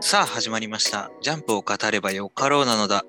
[0.00, 1.10] さあ始まりました。
[1.22, 3.04] ジャンプを語ればよかろうなのだ。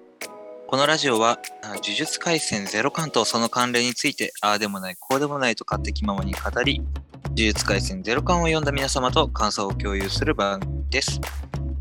[0.66, 6.82] このラジオは、あ呪術廻戦ゼロ巻とその関連について、ああでもない、こうでもないと勝手気ままに語り、
[7.26, 11.22] 呪術廻戦ゼロ巻を読んだ皆様と感想を共有する番組です。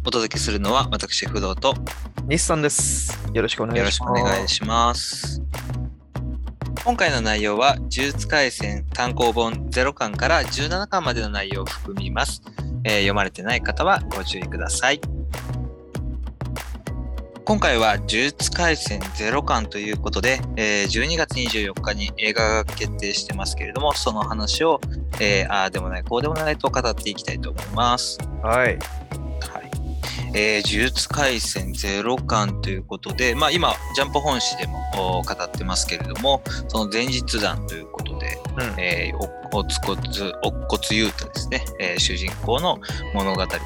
[0.05, 1.73] お届けするのは私、不動と
[2.29, 3.19] 日産です。
[3.33, 4.11] よろしくお願いします。
[4.11, 5.43] よろしくお願いします。
[6.85, 12.43] 今回の内容は、呪術廻戦単行本0巻から17巻までの内容を含みます。
[12.89, 15.01] えー読まれてない方はご注意ください。
[17.45, 24.81] 今回は呪術廻戦0巻ということで、えー12月24日に映画が決定してますけれども、その話を、
[25.21, 28.19] えーああでもない、こうでもないと語っていきたいと思います。
[28.43, 28.79] はい。
[30.33, 30.41] はい。
[30.41, 38.81] えー、呪術廻戦ゼロ巻ということで、まあ今、ジャンプ本誌でもお語ってますけれども、その前日談ということで、うん。
[38.81, 39.17] えー、
[39.53, 42.79] おおつこつ、おっこつゆうたですね、えー主人公の
[43.15, 43.59] 物語となっ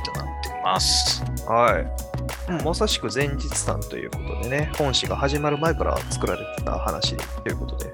[0.43, 1.23] ています。
[1.47, 2.13] はい。
[2.49, 7.93] うんまさしく前日談ということでね、本誌が始まる前から作られてた話ということで。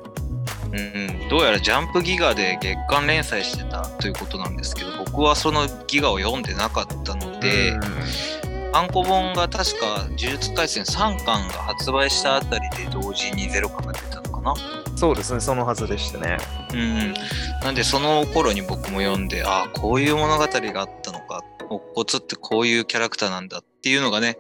[0.71, 14.55] うん、どうやらジャンプギガで月間連載してたということなんですけど、僕はそのギガを読んでなかったので、うん単行本が確か呪術廻戦3巻が発売したあたりで同時にゼロ巻が出たのかな
[14.97, 16.39] そうですね、そのはずでしたね。
[16.75, 17.15] うん。
[17.63, 24.39] なんでその頃に僕も読んで、ああ、こういう物語があったのか、乙骨ってこういうキャラクターなんだっていうのがね、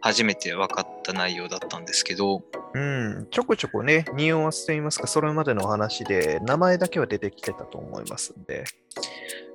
[0.00, 2.42] 初めて分かった内容だったんですけど、
[2.74, 3.28] うん。
[3.30, 8.64] ちょこちょこね、匂わせと言いますか、それまでの話で名前だけは出てきてたと思いますんで。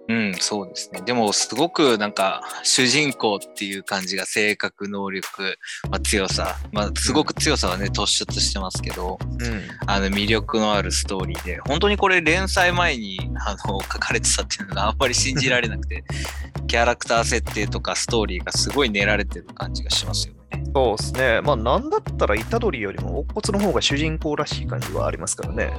[0.07, 1.01] うん、そうですね。
[1.01, 5.57] でも、すごくなんか、主人公っていう感じが、性格、能力、
[5.89, 9.63] まあ、強さ、まあ、すごく強さはね、突出してますけど、うん。
[9.87, 16.03] あの、魅力のあるストーリーで、本当にこれ連載前に、あの、書かれてたっていうのがあんまり信じられなくて、
[16.67, 20.39] キャラクター設定とかストーリーがすごい練られてる感じがしますよね。
[20.75, 21.39] そうですね。
[21.39, 25.71] まあ、なんだったら、虎杖よりも、乙骨の方が主人公らしい感じはありますからね。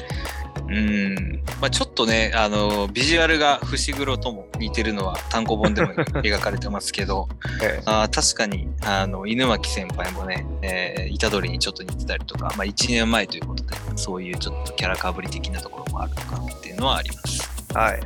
[0.70, 1.42] うん。
[1.60, 7.28] まあちょっとね、あの、ビジュアルが伏黒とも似てるのは単行本でも描かれてますけど、
[7.62, 17.50] ええあー確かに、あの、犬巻先輩もね、えー、虎杖にちょっと似てたりとか、まあ1年前ということで、そういうちょっとキャラかぶり的なところもあるのかなっていうのはあります。
[17.74, 18.00] はい。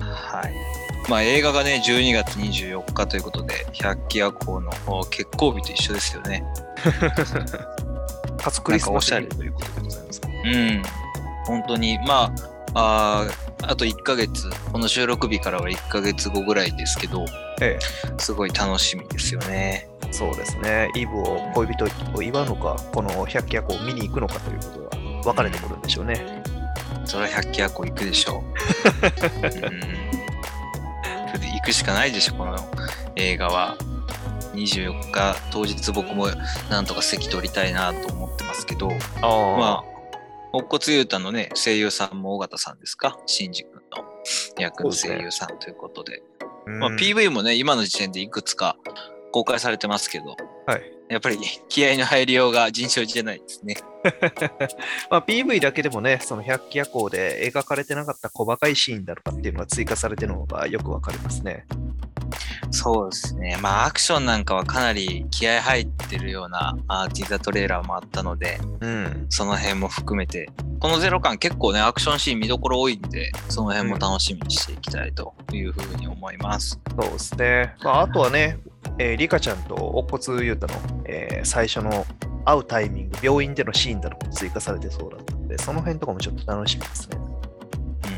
[0.00, 0.85] はい。
[1.08, 6.44] まあ映画がね、12月24日ということで、百鬼夜行のお結婚日と一緒ですよね。
[8.42, 10.28] 初クリスマスおしゃれということでございますか。
[10.28, 10.82] うん。
[11.46, 12.32] 本当に、ま
[12.74, 13.26] あ、
[13.62, 17.24] あと1ヶ月、この収録日からは1ヶ月後ぐらいですけど、
[17.60, 17.78] え
[18.18, 19.88] すごい楽しみですよね。
[20.02, 20.90] え、そうですね。
[20.94, 26.42] イブを恋人と祝うのか、この百鬼夜行を見に行くのかということが分かれてくるんでしょうね。
[27.04, 28.42] それは百鬼夜行行くでしょ
[29.52, 29.56] う。
[29.66, 30.25] うん。
[31.36, 32.56] それで行くしかないでしょ、この
[33.14, 33.76] 映画は。
[34.54, 36.28] 24日、当日僕も
[36.70, 38.88] なんとか席取りたいなと思ってますけど、
[39.20, 39.84] ああ、まあ、
[40.54, 43.18] 乙骨裕太のね、声優さんも尾形さんですか？
[43.26, 44.04] 新次君の
[44.58, 46.22] 役の声優さんということで。
[46.66, 46.78] うん。
[46.78, 48.78] まあ、PV もね、今の時点でいくつか
[49.36, 50.92] 公開されてますけど、はい。
[51.10, 51.38] やっぱり
[51.68, 53.76] 気合の入りようが尋常じゃないですね。
[55.10, 61.66] まあ、PV だけでもね、その百鬼夜行で描かれてなかった細かいシーンだとかっていうのが追加されてるのがよくわかりますね。
[62.70, 63.58] そうですね。
[63.60, 69.26] まあ、アクションなんかはかなり気合入ってるようなあーティザートレーラーもあったので、うん。
[69.28, 70.48] その辺も含めて、
[70.80, 76.80] このゼロ感結構ね、アクションシーン見どころ多いんで、その辺も楽しみにしていきたいというふうに思います。
[76.98, 77.74] そうですね。
[77.82, 78.58] まあ、あとはね、
[78.98, 80.74] えーリカちゃんと乙骨裕太の、
[81.06, 82.06] えー最初の
[82.44, 87.18] 会うタイミング、病院でのシーンだとかも追加されてそうだったので、その辺とかもちょっと楽しみですね。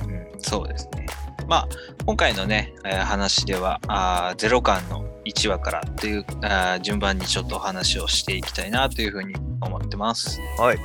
[0.04, 1.06] うんうん、そうですね。
[1.48, 1.68] まあ、
[2.04, 10.38] 今回のね、えー話では、あーゼロ巻の1話からというあー順番にちょっとお話をしていきたいなというふうに思ってます。
[10.58, 10.78] はい。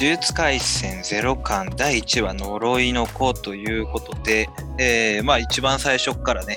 [0.00, 4.48] 呪術廻戦ゼロ巻第1話呪いの子ということで、
[4.78, 6.56] えーまあ一番最初からね、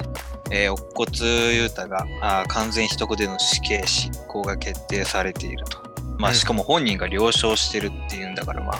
[0.52, 5.80] えー、乙骨裕太があー完全秘匿での死刑執行が決定されていると。
[6.18, 8.78] まあうんしかも本人が了承してるっていうんだからまあ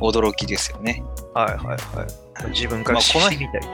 [0.00, 1.04] 驚きですよね。
[1.34, 2.06] はいはいは
[2.46, 2.50] い。
[2.50, 3.68] 自分から死まあこのにたいと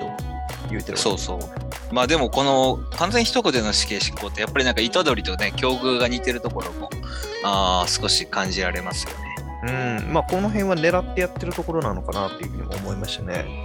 [0.68, 1.94] 言うてるそうそう。
[1.94, 6.90] まあでもこの完全秘匿での死刑執行ってやっぱりなんか虎杖とね境遇が似てるところも
[7.44, 9.28] あー少し感じられますよね。
[9.64, 9.66] う
[10.10, 10.12] ん。
[10.12, 13.64] まあ、この辺は狙ってやってるところなのかなっていうふうにも思いましたね。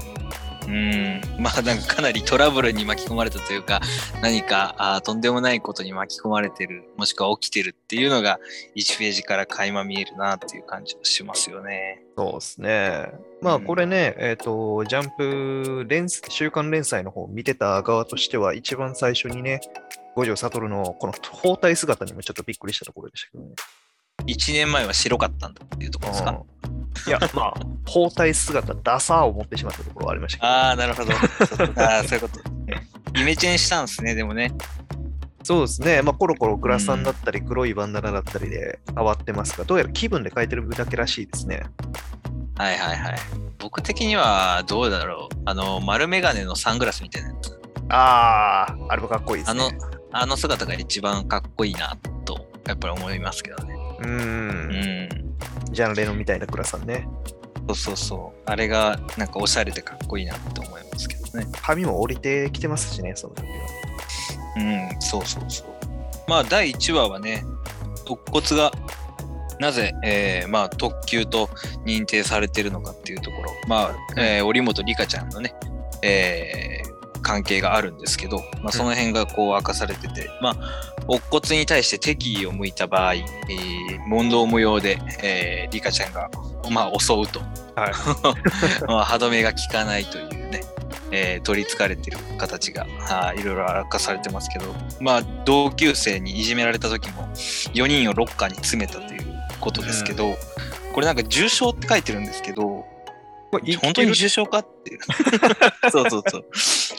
[0.68, 3.82] うん、まあなんかかなりトラブルに巻き込まれたというか、
[4.22, 8.40] 何かあーとんでもないことに巻き込まれてる、もしくは起きてるっていうのが
[8.76, 12.04] 1ページから垣間見えるなっていう感じがしますよね。
[12.18, 13.12] そうですね。
[13.42, 19.62] まあうんこれね、えっ、と、ジャンプ連、週刊連載の方見てた側としては、一番最初にね、
[20.16, 23.56] 五条悟のこの包帯姿にもちょっとびっくりしたところでしたけどね。
[24.28, 26.32] 1年前は白かったんだっていうところですか？
[26.32, 26.44] うん
[27.08, 27.54] いや、まあ、
[27.86, 31.12] 包帯姿、ダサーを持ってしまったところはありましたけど、ああ、なるほど。
[31.12, 32.40] ああ、そういうこと。
[33.20, 34.54] イメチェンしたんですね、でもね。
[35.44, 41.64] そうですね、まあ、コロコログラサンだったり、黒いバンダナだったりで変わってますが、どうやら気分で変えてるだけらしいですね。
[42.56, 43.16] はいはいはい。
[43.58, 45.36] 僕的にはどうだろう。
[45.46, 47.60] あの、丸メガネのサングラスみたいなやつ。
[47.90, 49.78] ああ、あれもかっこいいですね。
[50.14, 53.76] あの姿が一番かっこいいなと、やっぱり思いますけどね。
[54.04, 55.10] うんん。
[55.72, 57.08] ジャンレノみたいなグラサンね。
[57.68, 58.42] そうそうそう。
[58.46, 61.48] あれがなんかおしゃれでかっこいいなって思いますけどね。
[61.62, 63.54] 髪も降りてきてますしね、その時は。
[64.58, 65.68] うん、そうそうそう。
[66.28, 67.44] まあ、第1話はね、
[68.06, 68.72] 肋骨が
[69.60, 71.48] なぜ、えーまあ、特急と
[71.86, 75.56] 認定されているのかっていうところ、まあ、えー、織本里香ちゃんのね、
[76.02, 76.93] えー
[77.24, 80.56] 関係があるんですけど、まあ、その辺がこう明かされてて、まあ、
[81.08, 83.24] 肋骨に対して敵意を向いた場合、えー
[84.08, 86.30] 問答無用で、えー、リカちゃんが、
[86.70, 87.40] まあ、襲うと、
[87.76, 87.94] はい。
[88.86, 90.62] まあ歯止めが効かないというね、
[91.12, 92.86] えー取りつかれてる形が
[93.36, 97.28] いろいろ明かされてますけど、まあ、同級生にいじめられた時も
[97.74, 99.26] 4人をロッカーに詰めたという
[99.60, 100.38] ことですけど、
[100.94, 102.73] これなんか重傷って書いてるんですけど、
[103.60, 105.00] 本当に重傷かっていう。
[105.92, 106.46] そうそうそう。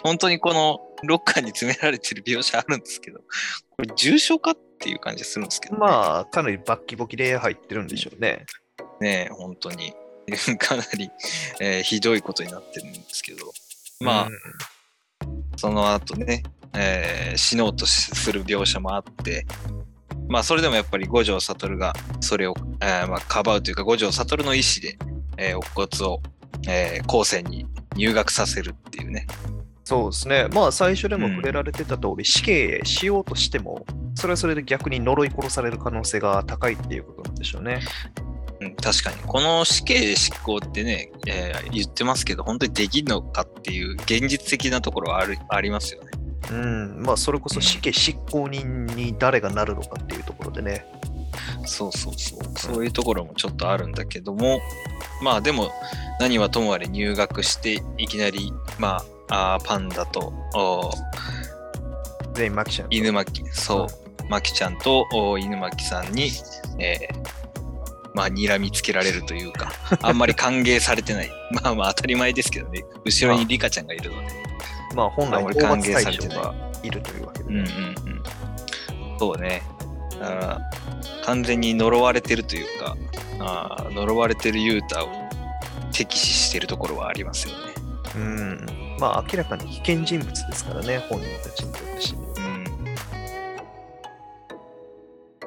[0.02, 8.46] 本当にこのロッカーに詰められてる描写あるんですけど、これ重傷かっていう感じするんですけど、ね、まあ、かなりバッキボキで入ってるんでしょうね。
[9.00, 9.94] ね本当に
[10.58, 11.10] かなり、
[11.60, 13.52] えーひどいことになってるんですけど、
[14.00, 14.30] まあ、うん
[15.56, 16.42] その後ね、
[16.74, 19.46] えー死のうとしする描写もあって、
[20.28, 24.98] まあ、それでもやっぱり五条悟がそれを、えーまあ、かばうというか、五条悟の意思で、
[25.36, 26.22] えー乙骨を、
[26.68, 27.66] えー高専に
[27.96, 29.26] 入学させるっていうね。
[29.84, 30.48] そうですね。
[30.52, 33.84] まあ、最初でも触れられてた通り、死刑しようとしても、
[34.14, 37.80] それはそれで逆に呪い殺される可能性が高いっていうことなんでしょうね。
[38.60, 39.16] うん、確かに。
[39.26, 46.10] この死刑執行ってね、えー言ってますけど、本当にできるのかっていう現実的なところはあるありますよね。
[46.50, 50.86] うん、まあ、それこそ死刑執行人に誰がなるのかっていうところでね。
[51.64, 52.58] そうそうそう。
[52.58, 54.60] そういうところもちょっとあるんだけども、
[55.22, 55.70] まあでも、
[56.20, 60.90] 何はともあれ入学して、いきなり、まあ、あーパンダと、お
[62.34, 62.96] 全員マキちゃんと。
[62.96, 66.30] 犬巻、そう、マキちゃんとお犬巻さんに、
[66.78, 67.44] えー
[68.14, 71.30] まあ、睨みつけられるというか、 あんまり歓迎されてない。
[71.50, 72.84] まあまあ当たり前ですけどね。
[73.04, 74.28] 後ろにリカちゃんがいるので。
[74.94, 76.54] まあ、本来ま歓迎伐されてな
[76.84, 77.48] いるというわけで。
[77.48, 79.18] うんうんうん。
[79.18, 79.62] そうね。
[80.20, 80.70] だから
[81.24, 82.96] 完全に呪われてるというか、
[83.40, 85.08] あー呪われてるユータを
[85.92, 87.74] 敵視してるところはありますよね。
[88.16, 88.66] うん。
[88.98, 92.14] まあ、明らかに危険人物ですからね、本人たちにとってし。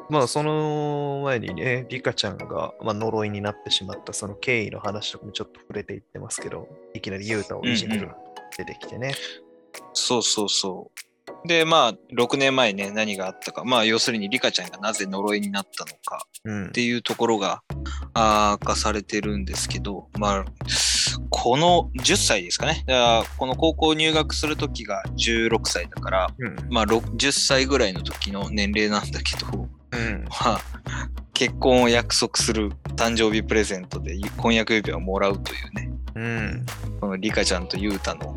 [0.09, 8.15] まあ、その前にね、リカちゃんが、まあ、呪いになってしまったその経緯の話とかもちょっと触れていってますけど、いきなりユータをいじめる、うんう
[8.57, 9.13] 出てきてね。
[9.93, 11.06] そうそうそう。
[11.45, 13.63] で、まあ、6年前ね、何があったか。
[13.63, 16.69] まあ、要するにリカちゃんがなぜ呪いになったのかうんっ。
[16.71, 17.63] ていうところが
[18.15, 20.45] 明かされてるんですけど、まあ、
[21.29, 22.83] この10歳ですかね。
[22.87, 26.55] だからこの高校入学する時が16歳だから、うん。
[26.69, 30.25] まあ、ろ10歳ぐらいの時の年齢なんだけど、うん。
[30.29, 30.61] まあ、
[31.33, 36.65] 結婚を約束する誕生日プレゼントで婚約指輪をもらうというね、うん。
[36.99, 38.35] このリカちゃんとユータの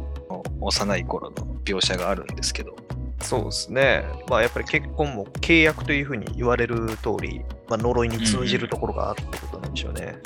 [0.61, 2.77] 幼い頃の描写があるんですけど、
[3.23, 4.05] そうですね。
[4.29, 10.17] まあ、やっぱり結婚も契約というふうに言われる通り、まあ、呪いに通じるところがあるってことなんでしょうね。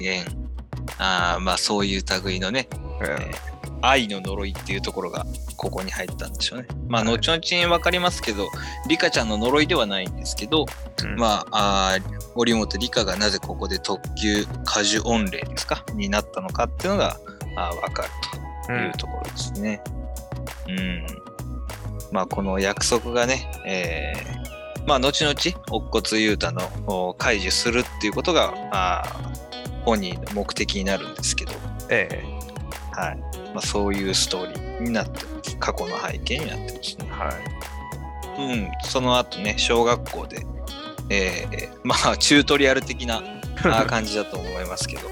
[0.00, 0.24] 縁
[0.98, 2.68] あーまあそういう類のね、
[3.02, 3.50] えー
[3.82, 5.24] 愛の呪いっていうところが
[5.56, 6.68] ここに入ったんでしょうね。
[6.86, 8.46] まあはい後々に分かりますけど、
[8.90, 10.66] リカちゃんの呪いではないんですけど、
[11.02, 15.82] うんまあ、あー森本理香がなぜここで特級果樹御礼ですか？
[15.94, 17.16] になったのかっていうのが
[17.56, 18.08] あー分かる
[18.66, 19.82] というところですね。
[20.68, 21.06] うん。
[22.10, 24.40] まあこの約束がね、えー
[24.86, 25.34] まあ後々
[25.70, 31.52] 乙骨雄太のお解除するっていうことがあー本人の目的になるんですけど、
[31.88, 32.40] ええ
[32.98, 33.18] はい
[33.54, 35.56] まあ、そういうストーリーになってます。
[35.56, 37.10] 過去の背景になってますね。
[37.10, 37.30] は
[38.38, 38.52] い。
[38.52, 40.46] うん、その後ね、小学校で、
[41.10, 43.22] えーまあ、チュートリアル的な
[43.88, 45.02] 感じだと思いますけど、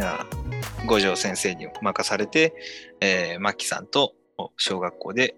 [0.00, 2.54] あー五条先生に任されて、
[3.00, 5.34] えー、マキさんとお小学校で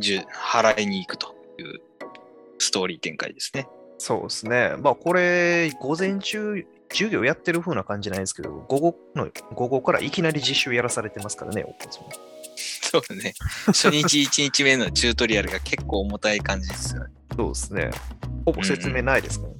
[0.00, 1.80] 払いに行くという
[2.58, 3.68] ストーリー展開ですね。
[3.98, 4.74] そうですね。
[4.78, 12.12] まあ、これ、午前中授業やってる風な感じないですけど、午後の午後からいきなり実習やらされてますからね、お骨も
[12.56, 13.34] そうね。
[13.66, 17.10] 初日1日目のチュートリアルが結構重たい感じですよね。
[17.36, 17.90] そうですね。
[18.44, 19.58] ほぼ説明ないですからね。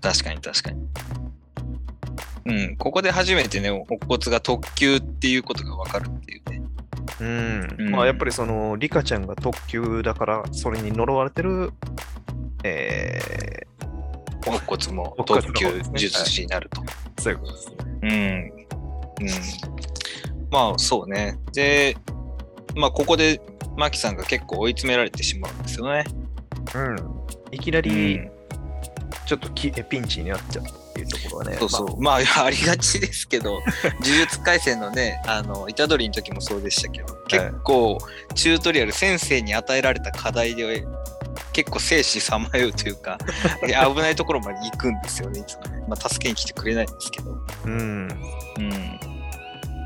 [0.00, 0.88] 確かに確かに。
[2.46, 6.57] うん、ここで初めてね、乙骨が特急っていうことがわかるっていうね。
[7.20, 7.76] うん。
[7.78, 11.72] うんまあやっぱりその、リカちゃんが特急だから、それに呪われてる、
[12.64, 13.66] え
[14.46, 16.80] 乙骨も乙骨の特急術師になると。
[16.80, 16.86] ー、
[17.20, 17.76] そういうことですね。
[18.02, 19.26] うん。
[19.26, 19.34] うん。
[20.50, 21.38] まあそうね。
[21.52, 21.96] で、
[22.76, 23.40] まあここで
[23.76, 26.04] マキさんが結構追い詰められてしまうんですよね。
[26.74, 26.96] うん。
[27.50, 28.30] いきなうりん、
[29.26, 31.56] ちょっときピンチになっちゃったっていうところはね。
[31.58, 32.00] そうそう。
[32.00, 33.60] まあ、いやありがちですけど、
[34.00, 37.98] 呪術廻戦のね、あの、虎杖の時もそうでしたけど、結構、
[38.34, 40.86] チュートリアル、先生に与えられた課題で、
[41.52, 43.18] 結構生死さまようというか、
[43.62, 45.84] 危ないところまで行くんですよね、いつもね。
[45.88, 47.32] まあ、助けに来てくれないんですけど。
[47.32, 48.08] まあうん。
[48.58, 49.17] うん。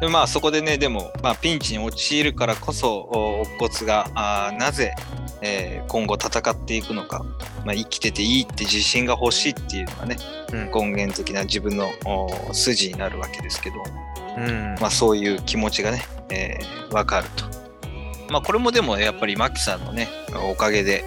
[0.03, 4.97] でまあそこでね、でも、まあ、ピンチに陥るからこそ、お乙骨があーなぜ、
[5.43, 7.25] えー今後戦っていくのか、
[7.65, 10.17] まあ、生きてていいって自信が欲しいっていうのがね、
[10.53, 13.77] うん根源的な自分のお筋になるわけですけど、
[14.39, 14.75] うん。
[14.81, 17.45] まあ、そういう気持ちがね、えーわかると。
[18.29, 20.09] まあ、これもでもやっぱりマキさんのね、
[20.51, 21.05] おかげで、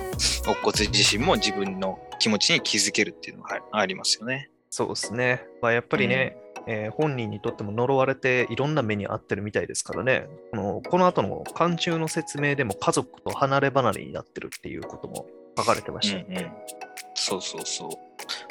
[0.48, 4.50] 乙骨自身も自分の気持ちに気づけるっていうのがあありますよね。
[4.70, 5.44] そうですね。
[5.62, 10.28] まあ、やっぱりね、えー本人にとっても呪われていろんな目に遭ってるみたいですからね。
[10.52, 16.26] このこの後の漢中の説明でも家族と離れ離れになってるっていうことも書かれてましたね。
[16.30, 16.52] うんうん、
[17.14, 17.90] そうそうそう。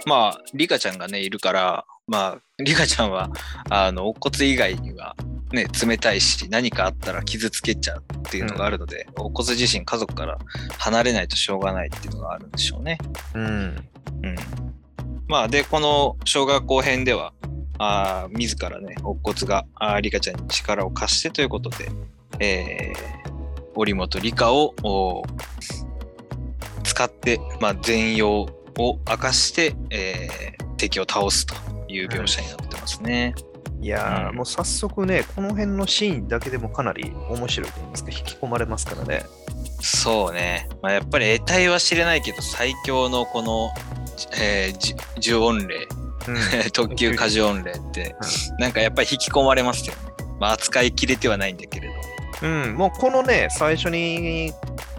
[0.06, 3.30] まあ、リカちゃんがね、いるから、まあ、リカちゃんは、
[3.70, 5.16] あの、乙骨以外には、
[5.52, 10.38] ね、冷たいし、何かあったら傷つけちゃうっていうのがあるので、乙骨自身家族から
[10.78, 12.98] 離れないとしょうがないっていうのがあるんでしょうね。
[13.34, 13.42] うん。
[13.42, 14.36] うん。
[15.28, 17.32] まあ、で、この小学校編では、
[17.78, 21.90] あー自らね、乙骨があーリカちゃんに力を貸してということで、
[22.40, 23.32] えー、
[23.74, 25.22] 織本リカをお
[26.82, 28.42] 使って、まあ、全容
[28.78, 31.54] を明かして、えー敵を倒すと
[31.88, 33.34] いう描写になってますね。
[33.80, 39.24] いやー、うんもう早速ね、この辺のシーンだけでもかなり面白いと言いますか、引き込まれますからね。
[39.80, 40.68] そうね。
[40.82, 43.70] まあ、やっぱり得体は知れないけど、最強のこの、
[44.40, 44.94] えー、じ
[45.30, 46.03] 呪音霊、うん
[46.72, 48.16] 特急過剰音霊って、
[48.58, 50.00] なんかやっぱり引き込まれますよね。
[50.40, 51.94] まあ、扱いきれてはないんだけれど。
[52.42, 54.52] うん、もうこのね、最初に、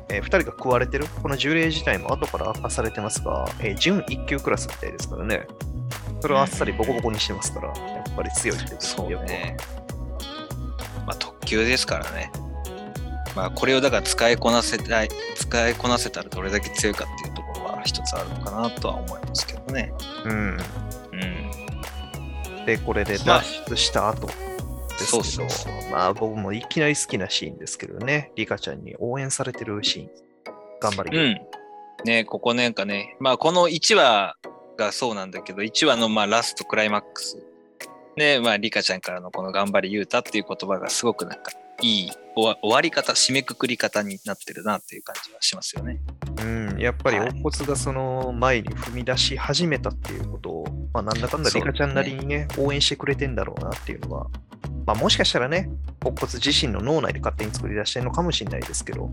[0.10, 5.48] え2人が食われてる、この呪霊自体も後から明かされてますが、えー準1級クラスみたいですからね。
[6.22, 9.58] それをあっさりボコボコにしてますから、やっぱり強いってことそうよくね。
[11.06, 12.32] まあ、特急ですからね。
[13.36, 19.94] まあ、これをだから使いこなせたい、使いこなせたらどれだけ強いかっていうところは一つあるのかなとは思いますけどね。
[20.24, 20.58] うん。
[22.66, 22.78] うん。
[22.78, 30.10] で、これでまあ脱出した後ですけど、そうそうそうまあ僕もいきなり好きなシーンですけどね、リカちゃんに応援されてるシーン、
[30.80, 31.18] 頑張り。
[31.18, 31.42] うん。
[32.06, 34.38] ね、ここなんかね、まあこの1話
[34.78, 37.44] がそうなんだけど、1話のまあラストクライマックス
[38.16, 46.02] で、まあリカちゃんからのこの頑張り言うたっていう言葉がすごくなんかいい終わり方、締めくくり方になってるなっていう感じはしますよね。
[46.42, 54.28] うん、やっぱりはい乙骨がその前に踏み出し始めたっていうことを、まあなんだかんだリカちゃんなりにね、応援してくれてんだろうなっていうのは、
[54.86, 55.70] まあもしかしたらね、
[56.04, 59.12] 乙骨自身の脳内で勝手に作り出してるのかもしれないですけど、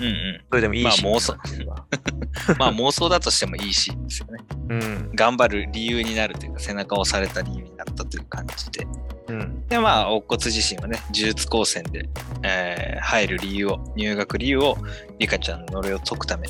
[0.00, 0.44] うんうん。
[0.50, 1.36] それでもいいし、まあ妄想
[2.58, 4.38] まあ妄想だとしてもいいシーンですよね。
[4.68, 8.86] うん、頑張る理由になるというか、背中を押された理由になったという感じで。
[9.32, 12.08] うん、で、まあ、乙骨自身はね、呪術高専で、
[12.42, 14.76] えー入る理由を、入学理由を、
[15.18, 16.48] リカちゃんの呪いを解くため、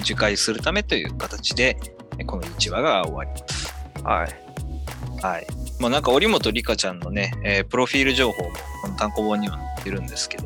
[0.00, 1.78] 受解するためという形で、
[2.18, 3.74] えこの1話が終わります。
[4.02, 4.44] はい。
[5.22, 5.46] はい。
[5.80, 8.50] もうなんか、織本リカちゃんのね、えープロフィール情報も、
[8.82, 10.44] この単行本には載ってるんですけど、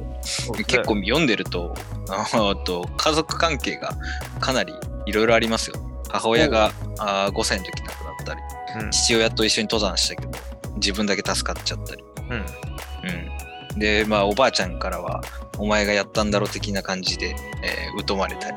[0.66, 1.74] 結構読んでると、
[2.08, 3.96] あーと家族関係が
[4.40, 4.74] かなり
[5.06, 5.76] いろいろありますよ。
[6.10, 8.40] 母親があー5歳の時亡くなったり、
[8.84, 10.32] うん、父親と一緒に登山したけど、
[10.78, 12.04] 自分だけ助かっちゃったり。
[12.30, 12.46] うん、
[13.72, 13.78] うん。
[13.78, 15.22] で、まあ、おばあちゃんからは、
[15.58, 18.56] お前がやったんだろ的な感じで、えー疎まれたり。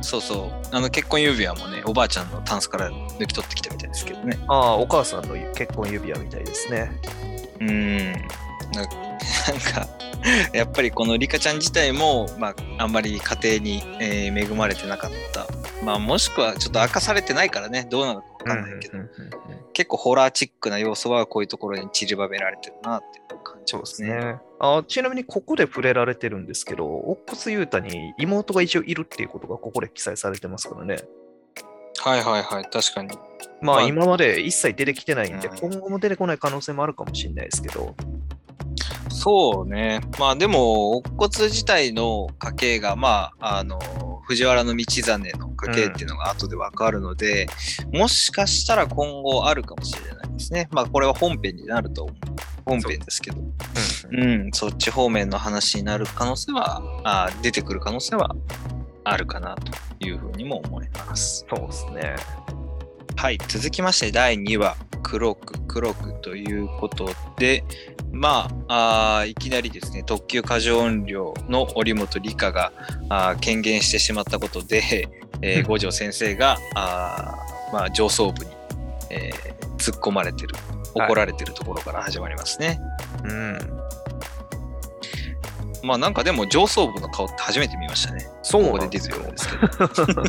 [0.00, 0.50] そうそう。
[0.74, 4.38] あの、結婚指輪もね、おばあちゃんのタンスから抜き取ってきたみたいですけどね。
[4.48, 6.92] ああ、お母さんの結婚指輪みたいですね。
[7.60, 8.14] うん。
[9.46, 9.88] ななんか、
[10.52, 15.46] やっぱりこのリカちゃん自体も、まあ、あんまり家庭に、えー恵まれてなかった。
[15.84, 18.98] まあ、もしくはちょっと明かされてないからね、どうなのかわかんないけど、
[19.72, 23.82] 結構ホラーチックな要素はこういうところに散りばめられてるなっていう感じそうまね。
[23.82, 24.40] ですすね。
[24.60, 30.98] あちなみにここで触れられてるんですけど、乙骨雄太に妹が一応いるっていうことがここで記載されてますからね。
[31.98, 33.08] はいはいはい、確かに。
[33.60, 37.94] まあまあ今まで一切出てきてないんで、うん今後も出てこない可能性もあるかもしれないですけど、
[39.20, 40.00] そうね。
[40.18, 43.78] まあでも、乙骨自体の家系が、まあ、あの、
[44.24, 47.46] 藤原道真の家系っていうのが後でわかるので、
[47.92, 50.68] もしかしたら今後あるかもしれないですね。
[50.72, 52.16] まあこれは本編になると思う。
[52.64, 53.42] 本編ですけど。
[54.10, 58.34] うん、そっち方面の話になる可能性は、あ出てくる可能性は
[59.04, 61.44] あるかなというふうにも思います。
[61.54, 62.16] そうですね。
[63.20, 67.64] はい、続きまして第2話、黒く黒くということで、
[68.10, 72.72] まあ、あーいきなりですね、特急過剰音量の織本理香が
[73.10, 75.06] あー権限してしまったことで、
[75.42, 78.50] えーうん五条先生があー、まあ、上層部に、
[79.10, 80.64] えー突っ込まれてる、はい
[81.10, 82.80] 怒られてるところから始まりますね。
[83.22, 83.58] うん。
[85.82, 88.26] まあなんかでも上層部の顔って初めて見ましたね。
[88.42, 90.22] そうここでなんですよ出てくるんですけど。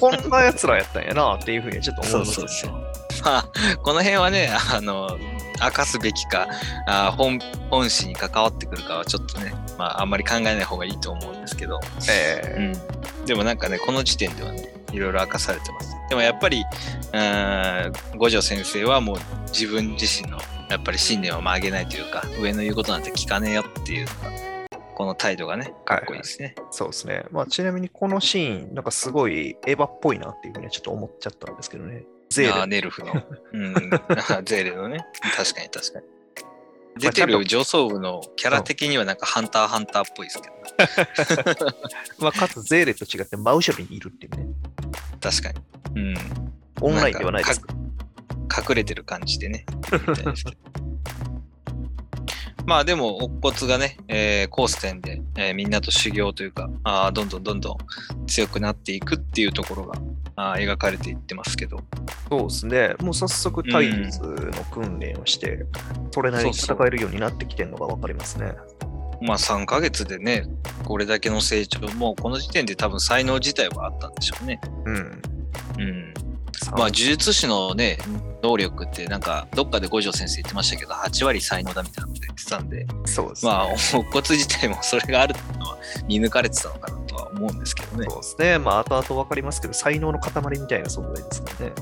[0.00, 2.34] こんな奴らやったんやなっていうふうにはちょっと思いますね。
[2.34, 3.48] そうそうまあ、
[3.82, 5.18] この辺はね、あの、
[5.62, 6.46] 明かすべきか、
[6.86, 7.38] あ本
[7.70, 12.74] 本誌に関わってくるかはちょっとね、まあ、あんまり考えない方がいいと思うんですけど、え
[13.20, 15.96] うん、でもなんかね、この時点ではね、いろいろ明かされてます。
[16.08, 16.64] でもやっぱり、
[18.16, 19.16] 五条先生はもう
[19.48, 24.53] 自分自身の、やっぱり信念を曲げないというか、上の言うことなんて聞かねえよっていうのが、
[24.94, 26.54] この態度がね、かっこいいですね。
[26.70, 27.24] そうですね。
[27.30, 32.04] まあ、ちなみにこのシーン、なんかすごいエヴァっぽいなっていうふうにはちょっと思っちゃったんですけどね。
[32.30, 32.66] ゼーレ。
[32.66, 33.12] ネルフの。
[33.52, 33.74] うん。
[34.44, 35.06] ゼーレのね。
[35.36, 36.06] 確かに確かに。
[36.96, 41.74] 出てる上層部のキャラ的にはなんかハンターハンターっぽいですけど、
[42.22, 44.46] まあ、かつゼーレと違って真後ろにいるっていうね。
[45.20, 45.60] 確かに。
[46.00, 46.14] うん。
[46.82, 47.60] オンラインではないです。
[48.68, 49.66] 隠れてる感じでね。
[50.06, 50.83] みたいですけど
[52.66, 60.00] まあでも、乙骨がね、えー、コース店で、えーみんなと修行というか、あーどんどんどんどん強くなっていくっていうところが
[60.36, 61.80] あー描かれていってますけど、
[62.30, 62.94] そうですね。
[63.00, 65.66] もう早速体術の訓練をして、
[66.10, 68.52] それなりに戦えるようになってきてるのがわかりますね。
[69.20, 70.46] まあ3ヶ月でね、
[70.84, 74.60] これだけの成長、もうこの時点で多分才能自体はあったんでしょうね。
[74.86, 74.96] うん。
[74.96, 76.14] うん。
[76.72, 77.98] まあ呪術師のね、
[78.42, 83.52] 能力ってなんかどっかで五条先生言ってましたけど、8割才能だみたいなこと言ってたんで、そうですね。
[83.52, 88.06] まあ、乙骨自体もそれがあるっていうのは見抜かれてたのかなとは思うんですけどね。
[88.10, 88.58] そうですね。
[88.58, 91.72] まあ、後々わかりますけど、才能の塊みたいな存在ですからね。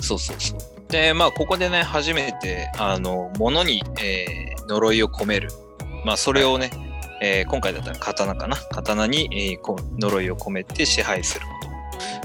[0.00, 0.58] そうそうそう。
[0.88, 5.50] で、まあ、ここでね、初めて、あの、物に、えー呪いを込める。
[6.06, 6.70] まあ、それをね、
[7.20, 8.56] えー今回だったら刀かな？
[8.56, 11.46] 刀に、えー呪いを込めて支配する。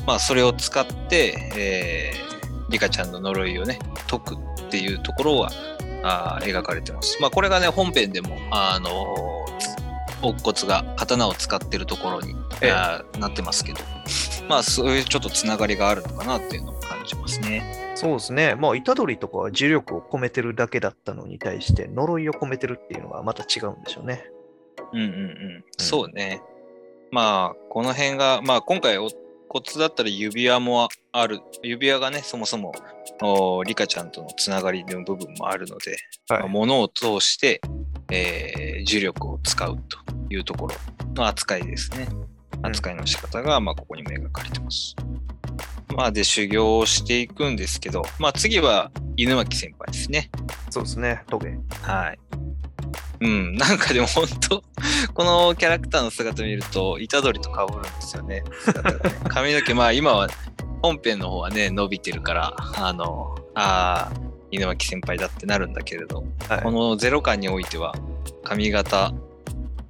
[0.05, 2.29] まあ、それを使って、えー
[2.69, 4.37] リカちゃんの呪いをね、解くっ
[4.69, 5.49] ていうところは、
[6.03, 7.19] あー描かれてます。
[7.19, 9.45] まあ、これがね、本編でも、あの
[10.21, 13.79] 乙骨が刀を使ってるところに、ええなってますけど、
[14.47, 17.93] まあ、そういうちょっとつながりがあるのかなっていうのを感じますね。
[17.95, 18.55] そうですね。
[18.55, 24.29] まあ、虎杖とかは重力を込めてるだけだったのに対して、呪いを込めてるっていうのがまた違うんでしょうね。
[24.93, 25.63] うんうんうん。
[25.77, 26.41] そうね。
[27.11, 28.97] まあ、この辺が、まあ、今回、
[29.49, 31.41] お骨だったら指輪もある。
[31.63, 32.71] 指輪がね、そもそも、
[33.21, 35.97] おリカちゃんとのつながりの部分もあるので、
[36.29, 37.61] はいまあ物を通して、
[38.11, 39.99] えー重力を使うと
[40.33, 40.75] いうところ
[41.15, 42.07] の扱いですね。
[42.61, 44.95] 扱いの仕方が、まあ、ここにも描かれてます。
[45.95, 50.29] まあ、で、修行をしていくんですけど、まあ、次は犬巻先輩ですね。
[50.69, 51.23] そうですね。
[51.27, 51.57] トゲ。
[51.81, 52.19] はい。
[53.21, 54.63] うん、なんかでも本当、
[55.13, 58.43] このキャラクターの姿見ると、虎杖と被るんですよね。
[59.27, 60.27] 髪の毛、まあ今は、
[60.81, 67.93] 本編の方はね、伸びてるから、あの、ああ、犬巻先輩だってなるんだけれど、はいこのゼロ感においては、
[68.43, 69.13] 髪型、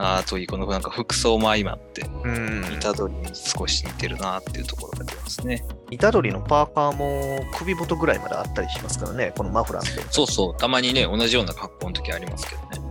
[0.01, 2.63] あーといい、このなんか服装も相まって、うん。
[2.79, 5.65] 虎杖に少し似てるなっていうところが出ますね。
[5.99, 9.33] 虎杖のパーカーも首元ぐらいまであったりしますからね。
[9.37, 10.05] このマフラーって。
[10.09, 12.88] そうそう、たまにね、同じような格好の時ありますけどね。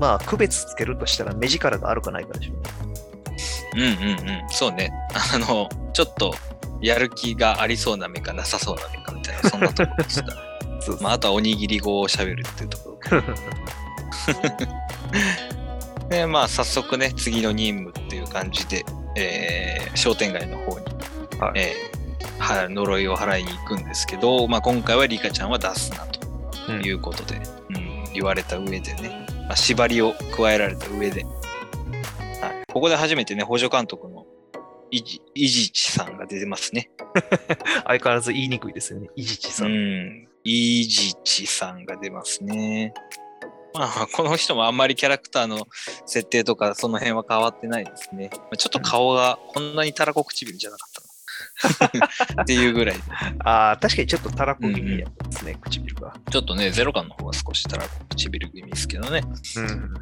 [0.00, 2.62] まあ、区別つけるとしたら目力があるかないかでしょうね。
[3.74, 4.92] うんうんうん、そうね。
[5.34, 6.34] あの、ちょっと
[6.80, 10.26] やる気がありそうな目かなさそうな目かみたいな、そんなところでした。
[10.80, 13.22] そうまあ、あとはおにぎり語を喋るっていうところ。
[16.08, 18.84] で、まあ、早速ね、次の任務っていう感じで、
[19.16, 20.86] えー商店街の方に、
[21.40, 21.94] はいえー
[22.38, 26.20] は呪いを払いに行くんですけど、まあ、今回はリカちゃんは出すなと
[26.68, 34.26] うんいうことで、うん言われた上でね、まあ、縛りを加えられた上で、はい、ここで初めてね、補助監督の
[34.90, 36.90] イジイジチさんが出てますね。
[37.84, 39.08] 相変わらず言いにくいですよね。
[39.16, 39.64] イジチさ。
[39.64, 42.94] うんん、イジチさんが出ますね。
[43.74, 45.66] まあ、この人もあんまりキャラクターの
[46.06, 48.30] 設定とかその辺は変わってないですね。
[48.32, 50.93] まあちょっと顔がこんなにたらこ唇じゃなかった
[52.42, 52.96] っていうぐらい。
[53.40, 56.14] ああ、確かにちょっとたらこ気味ですね、唇が。
[56.30, 59.22] ちょっとね、ゼロ感の方が少したら唇気味ですけどね。
[59.56, 59.94] うん。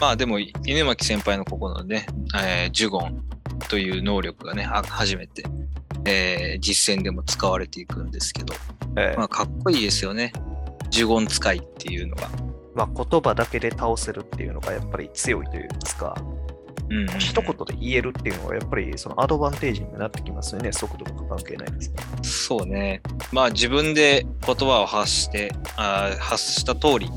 [0.00, 3.22] まあでも、犬巻先輩のここのね、えージュゴン
[3.68, 5.44] という能力がね、あ初めて、
[6.04, 8.54] えー実戦でも使われていくんですけど、
[8.96, 10.32] ええまあかっこいいですよね。
[10.90, 12.28] ジュゴン使いっていうのが。
[12.72, 15.68] まあ、言葉だけで倒せるっていうのがやっぱり強いという
[15.98, 16.49] か、うんうんうん
[17.18, 21.96] 一言で言えるっていうのがやっぱりそのアドバンテージになってきますよね、速度とか関係ないですね。
[22.22, 23.00] そうね。
[23.32, 27.10] まあ自分で言葉を発して、あー発した通り、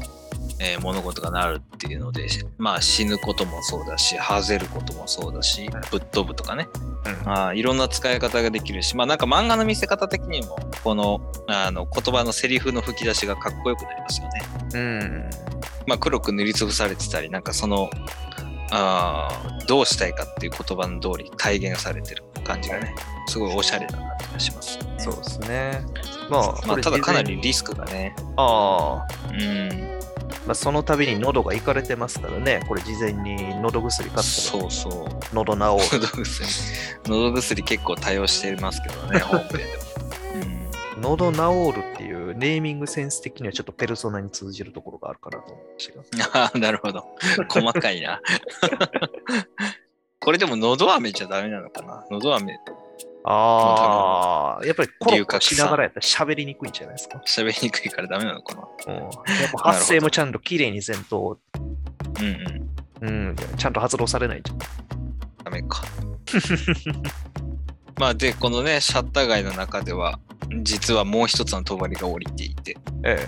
[0.60, 6.68] えー物事がなるっていうので、まあ死ぬこともそうだし、はぜることもそうだし、ぶっ飛ぶとかね。
[7.06, 14.42] うんあーいろんな使い方ができるし、まあなんか漫画の見せ方的にも、このあの言葉のセリフの吹き出しがかっこよくなりますよね。
[14.76, 15.30] うん。
[15.88, 17.90] まあ黒く塗りつぶされてたり、なんかその、
[18.76, 22.96] あーどうしたいかっていう言葉の通り体現されてる感じがね、
[23.28, 24.96] すごいおしゃれだなって気がします、ね。
[24.98, 25.86] そうですね。
[26.30, 29.70] まあ、まあ、ただかなりリスクがね、ああ、うん、
[30.48, 35.36] まあ、その度に喉がいかれてますからね、これ事前に喉薬買ったらそうそう。
[35.36, 35.60] 喉治
[35.96, 36.02] る。
[36.02, 36.48] 喉薬。
[37.06, 39.93] 喉薬結構多用してますけどね、本編でも。
[41.04, 46.44] うん喉治るっていうネーミングセンス的にはちょっとペルソナに通じるところがあるかなと思いましたが。
[46.46, 47.06] ああ、なるほど。
[47.50, 48.22] 細かいな。
[50.20, 52.06] これでも、のど飴じゃダメなのかな？
[52.10, 52.58] の飴
[53.26, 57.22] ああ、やっぱりコロッと龍角散しながらやったら喋りにくいんじゃないですか？
[57.26, 58.94] 喋りにくいからダメなのかな？
[58.94, 59.12] うん、やっ
[59.54, 61.40] ぱ発声もちゃんと綺麗にせんと、
[62.20, 63.28] うんうん。
[63.28, 64.58] うん、ちゃんと発動されないじゃん。
[65.44, 65.84] ダメか。
[67.98, 70.20] まあ、で、このね、シャッター街の中では、
[70.62, 73.28] 実はもう一つの帳が降りていて、え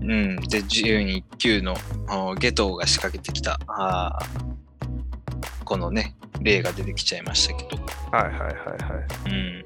[0.00, 0.36] うん。
[0.36, 1.74] で、12級の
[2.08, 8.16] あゲトウが仕掛けてきた、あーこのね、例が出てきちゃいましたけど、え。
[8.16, 8.50] はいはいはいは
[9.26, 9.30] い。
[9.30, 9.64] うん。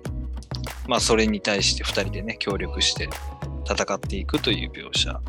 [0.89, 3.09] まあ、それに対して2人でね、協力して
[3.69, 5.21] 戦っていくという描写。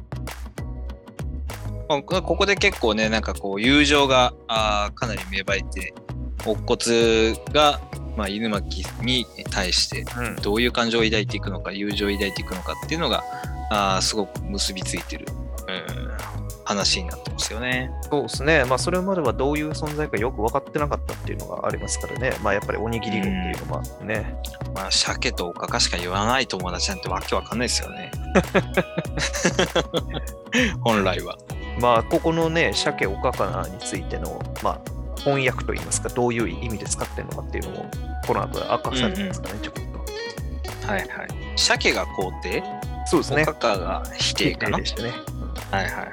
[1.89, 5.93] まあここで結構ね、なんかこう、友情があーかなり芽生えて、
[6.45, 7.81] 乙骨が、
[8.15, 13.23] まあ、犬巻に対してうん、どういう感情を抱いていくのか、友情を抱いていくのかっていうのが、
[13.71, 15.25] あーすごく結びついてる、
[15.67, 16.11] うん、
[16.65, 17.91] 話になってますよね。
[18.09, 18.65] そうですね。
[18.65, 22.33] まあ、それまではどういう存在かよく分かってなかったっていうのがありますからね。
[22.43, 24.35] まあ、やっぱりおにぎり軍っていうのもあってね。
[24.73, 28.11] まあ、鮭とおかかしか言わない友達なんてわけわかんないですよね。
[30.81, 31.37] 本来は。
[31.79, 37.91] まあ、ここのね、鮭おかかなについての、まあ、翻訳といいますか、どういう意味で使ってるのかっていうのも、
[38.25, 40.87] この後明かされてますかね、ちょこっと。
[40.87, 41.07] はいはい。
[41.55, 42.63] 鮭が肯定、
[43.05, 43.43] そうですね。
[43.43, 44.77] おかかが否定かな。
[44.77, 45.11] でしたね。
[45.71, 46.03] はいはいは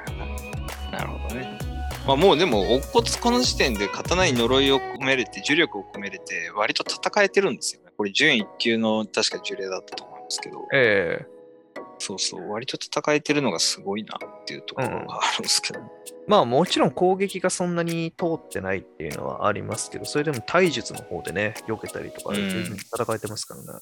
[0.89, 0.91] い。
[0.91, 1.59] なるほどね。
[2.05, 7.91] まあもうでも、乙骨この時点で刀に呪いを込めれて、呪力を込めれて、割と戦えてるんですよね。
[7.97, 11.38] これ、準1級の確か呪霊だったと思うんですけど、ええ
[11.99, 15.81] そうそう、割と戦えてるのがすごいなっていうところがあるんですけど、
[16.27, 23.79] まあもちろん攻撃がそんなに通ってないっていうのはありますけど、それでも体術の方でね、避けたりとか、戦えてますからね。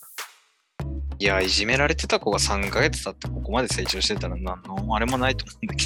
[1.20, 5.86] いや、いじめられてた子が3ヶ月経ってここまで成長してたら何のあれもないと思うんだけ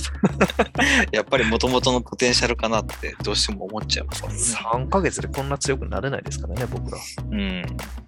[1.07, 4.29] ど、 やっぱり元々のポテンシャルかなってどうしても思っちゃいますね。
[4.29, 6.97] 3ヶ月でこんな強くなれないですからね、僕ら。
[7.29, 7.61] うん。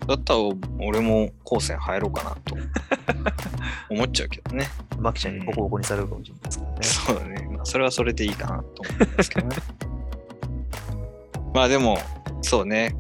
[0.06, 0.40] だったら
[0.80, 2.58] 俺も高専入ろうかなと
[3.90, 4.68] 思っちゃうけどね。
[5.00, 6.78] マキちゃんにボコボコにされるかもしれないですからね。
[6.82, 7.48] そうだね。
[7.56, 9.56] まあ、それはそれでいいかなと思うんですけどね。
[11.54, 11.98] まあでも、
[12.42, 12.96] そうね。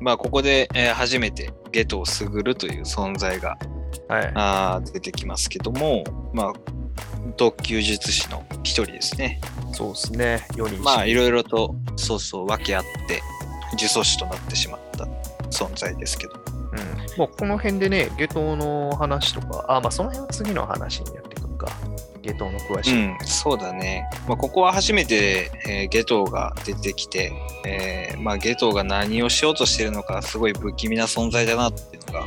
[0.00, 3.58] まあここで、えー初めてゲトをすぐるという存在が
[4.08, 4.32] はい。
[4.34, 6.52] あー出てきますけども、まあ、
[7.36, 9.40] 特級術師の一人ですね。
[9.72, 10.46] そうですね。
[10.52, 13.22] 4人まあいろいろと、そうそう、分け合って、
[13.72, 15.04] 呪詛師となってしまった
[15.50, 16.32] 存在ですけど。
[16.72, 21.68] うん、もうこの辺でね、下等の話とか、あ、まあその辺は次の話にやってくるか。
[22.32, 23.06] 下等の詳しい。
[23.06, 24.08] うん、そうだね。
[24.26, 27.32] まあ、ここは初めて、えーゲトウが出てきて、
[27.66, 32.26] えーまあ、ゲトウが何をしようとしてるのか、すごい不気味な存在だなっていうのが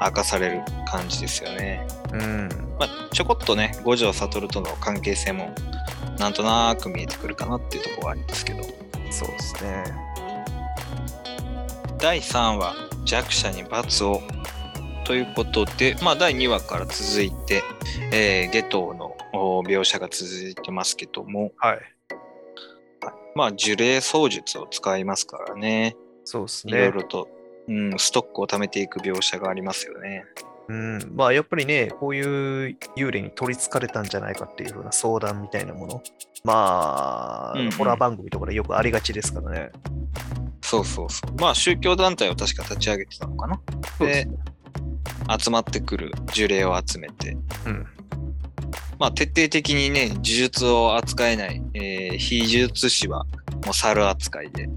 [0.00, 1.86] 明かされる感じですよね。
[2.12, 2.48] うん。
[2.78, 5.52] まあ、ちょこっとね、五条悟との関係性も
[6.18, 8.62] なんとなく見えてくるかなっていうところはありますけど。
[9.10, 9.84] そうですね。
[11.98, 14.22] 第3話、弱者に罰を。
[15.04, 17.62] ということで、まあ、第2話から続いて、
[18.10, 21.78] えーゲトウのお描写が続いてますけども、はい。
[23.34, 25.96] まあ、呪霊操術を使いますからね。
[26.24, 26.90] そうですいろいね。
[26.92, 27.28] ろと、
[27.68, 30.24] うん、ストックを貯めていく描写がありますよね。
[30.68, 31.12] うん。
[31.14, 36.02] まあやっぱりね、こういう幽霊に取り憑かれたんじゃないかっていう風な相談みたいなもの。
[36.44, 39.70] まあ、うんうんホラー番組とかでよくありがちですからね。
[40.62, 41.40] そうそうそう。
[41.40, 43.60] まあ宗教団体を確か立ち上げてたのかな。
[43.98, 44.34] ですね。
[45.38, 47.86] 集まってくる呪霊を集めて、うん。
[48.98, 53.24] まあ徹底的にね、呪術を扱えない、えー非呪術師は
[53.64, 54.72] もう猿扱いで、うん。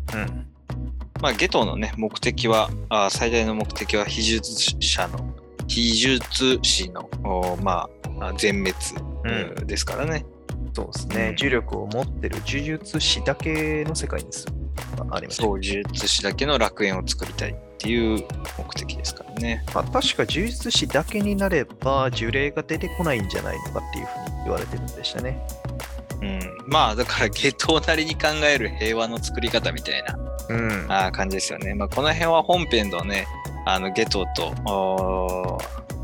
[1.21, 5.36] まあゲトのね、目的は、あー最大の目的は非呪術者の、
[5.67, 7.10] 非呪術師の、
[7.62, 8.73] まあ、あ全滅、
[9.25, 10.25] うんうんですからね。
[10.73, 11.27] そうですね。
[11.30, 14.53] うん重力を持ってる呪術師だけの世界にする。
[15.11, 18.25] ありまそう、呪術師だけの楽園を作りたいっていう
[18.57, 19.63] 目的ですからね。
[19.73, 25.45] まあ、確か呪術師だけになれば呪霊が出てこないんじゃないのかっていうふうに言われてるんでしたね。
[26.21, 26.39] うん。
[26.67, 30.17] まあ、だから、ゲトなりに考える平和の作り方みたいな
[30.49, 30.85] うん。
[30.89, 31.75] あー感じですよね。
[31.75, 33.27] まあ、この辺は本編のね、
[33.65, 35.59] あの、ゲトと、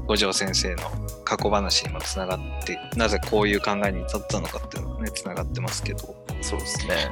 [0.06, 0.84] 五条先生の
[1.24, 6.16] 過去話にもつながって、なぜこういう考えに至ったのかっていうのがね、つながってますけど。
[6.42, 7.10] そうですね。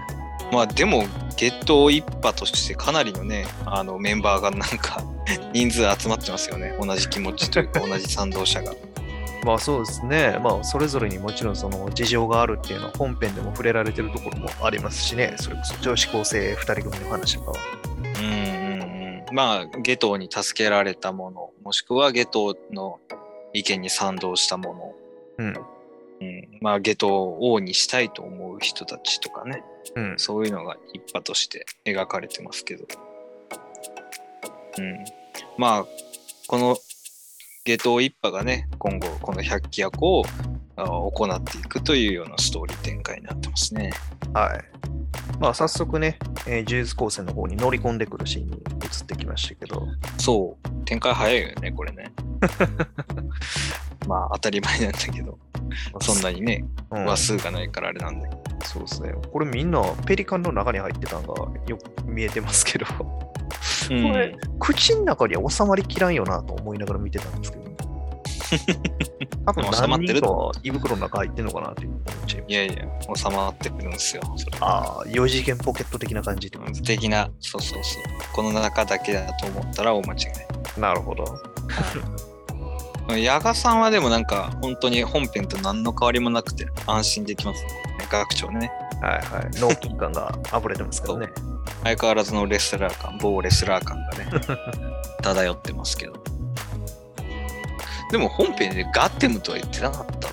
[0.51, 1.05] まあでも、
[1.37, 5.03] ゲット一派としてかなりのね、あのメンバーがなんか
[5.53, 6.75] 人数集まってますよね。
[6.79, 8.73] 同じ気持ちというか、 同じ賛同者が。
[9.43, 10.37] まあそうですね。
[10.43, 15.33] まあそれぞれにもちろんその事情があるっていうのは本編でも触れられてるところもありますしね。
[15.37, 17.57] それこそ女子高生2人組の話とかは。
[18.19, 19.35] うんうんうん。
[19.35, 22.99] まあ、ゲトに助けられたもの、もしくはゲトの
[23.53, 24.95] 意見に賛同したも
[25.37, 25.53] うん。
[26.21, 29.63] の、うん、まあ、ゲトを王にしたいと思う人たちとかね、
[29.95, 30.13] うん。
[30.17, 32.85] そういうのが一派として描かれてますけど。
[34.77, 35.05] うん。
[35.57, 35.85] まあ、
[36.47, 36.77] この
[37.63, 40.25] 下等一派がね、今後この百鬼夜行を
[40.75, 43.91] あ行っていくというようなストーリー展開になってますね。
[44.33, 44.81] はい。
[45.39, 52.11] まあ早速ね、えー呪術高専の方に乗り込んでくるシーンに移ってきましたけど、そう、展開早いよね、これね。
[54.07, 55.37] まあ当たり前なんだけど、
[56.01, 58.41] そんなにね、うん話数がないからあれなんだけど。
[58.65, 59.13] そうですね。
[59.31, 62.85] これみんなペリカンの中に入ってたのがよく見えてますけど、
[63.89, 67.71] うんれ口の中には収まりきらんよなと思いながら見てたんですけど、
[69.45, 74.23] 多分収まってる何人か胃袋の中入ってんのかなって思っちゃいいやいや、収まってくるんですよ。
[74.59, 78.03] ああ、4次元ポケット的な感じってこと的な、そうそうそう。
[78.33, 80.17] この中だけだと思ったら大間違
[80.77, 80.79] い。
[80.79, 81.25] なるほど。
[83.09, 87.69] ヤガさんはでもなんか本当に本編と何の変わりもなくて安心できますね。
[88.09, 88.71] 学長ね。
[89.01, 89.49] はいはい。
[89.59, 91.29] 脳筋感が溢れてますからね。
[91.83, 94.27] 相変わらずのレスラー感、某レスラー感がね、
[95.21, 96.13] 漂ってますけど。
[98.11, 100.27] でも本編でガッテムとは言ってなかった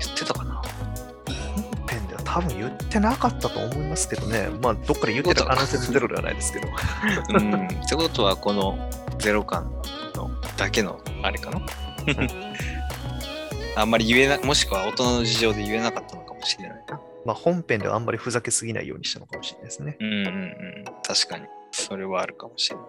[0.00, 4.48] 言ってたかな本編では多分言ってなかったと思いますけどね。
[4.60, 6.68] まあ、どっかで言ってた可能性もゼロではないですけど。
[7.38, 7.66] うん。
[7.66, 8.76] ってことはこの
[9.18, 9.70] ゼロ感
[10.16, 11.60] のだけのあれかな
[13.76, 17.00] あんまり言えな、もしくは大人の事情で言えなかったのかもしれないな。
[17.24, 19.96] まあ、本編ではあんまりふざけすぎないようにしたのかもしれないですね。
[20.00, 20.84] うんうんうん。
[21.02, 21.46] 確かに。
[21.70, 22.86] それはあるかもしれない。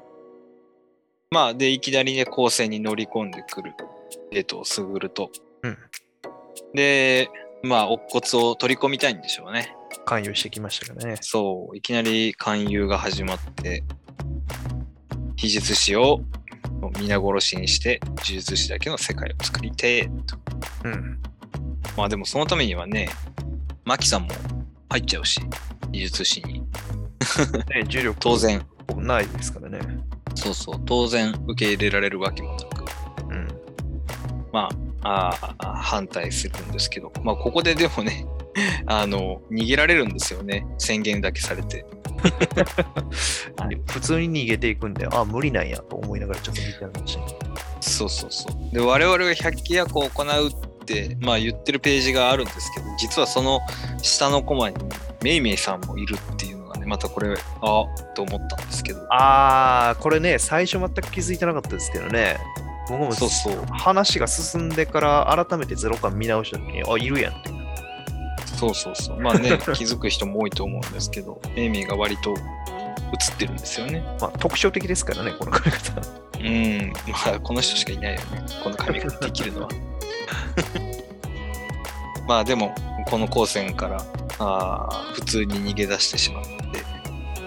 [1.32, 3.74] まあ、で、いきなりね、高専に乗り込んでくる
[4.32, 5.32] ゲトをすぐると。
[5.64, 5.78] うん
[6.74, 7.30] で、
[7.64, 9.76] まあ、乙骨を取り込みたいんでしょうね。
[10.06, 11.18] 勧誘してきましたからね。
[11.22, 13.84] そう、いきなり勧誘が始まって、
[15.36, 16.22] 秘術師を
[16.90, 20.38] 皆殺しにして、呪術師だけの世界を作りてえと。
[20.86, 21.20] うん。
[21.98, 23.10] まあでもそのためにはね、
[23.86, 24.30] マキさんも
[24.90, 25.42] 入っちゃうし、
[25.92, 26.62] 技術師に。
[27.70, 28.66] ね、重力 当然、
[28.96, 29.80] ないですからね。
[30.36, 32.86] そうそう、当然受け入れられるわけもなく、
[33.30, 33.48] うん。
[34.52, 34.70] ま
[35.04, 38.26] あ、あー反対するんですけど、まあここででもね、
[38.86, 40.66] あの、逃げられるんですよね。
[40.78, 41.86] 宣言だけされて。
[43.58, 47.28] はい普通に逃げていくんで、あ無理なんやと思いながらちょっと見てましたね。
[47.80, 48.74] そうそうそう。
[48.74, 53.60] で、我々が百鬼夜行を行うって、まあ言ってるページがあるんですけど、実はその
[54.02, 54.78] 下のコマに
[55.24, 59.06] メイメイさんもいるっていうのがね、またこれ、あと思ったんですけど。
[59.10, 62.38] あー、これね、最初全く気づいてなかったですけどね。
[62.90, 63.66] 僕もそうそう。
[63.72, 67.61] 話が進んでから改めてゼロ感見直した時に、あ、いるやんって。
[68.62, 69.20] そうそうそう。
[69.20, 72.38] まあね、 気づく人も多いと思うんですけど、メイメイが割と映っ
[73.38, 74.04] てるんですよね。
[74.22, 76.02] まあ、特徴的ですからね、この髪型。
[76.40, 76.94] うん。
[77.12, 78.26] まあ、この人しかいないよね。
[78.64, 79.70] この髪型できるのは。
[82.28, 82.76] まあでも、
[83.08, 84.06] この高専から
[84.38, 86.52] あー普通に逃げ出してしまって、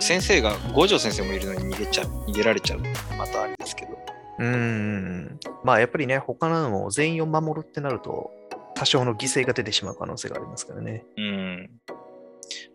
[0.01, 2.81] 先生が、五条先生もいるのに逃げちゃう、逃げられちゃう。
[3.17, 3.93] またあれですけど。
[4.41, 5.39] うーん。
[5.63, 8.33] まあ、やっぱりね、他のも全員を守るってなると、
[8.75, 11.05] 多少の犠牲が出てしまう可能性がありますからね。
[11.17, 11.71] うん。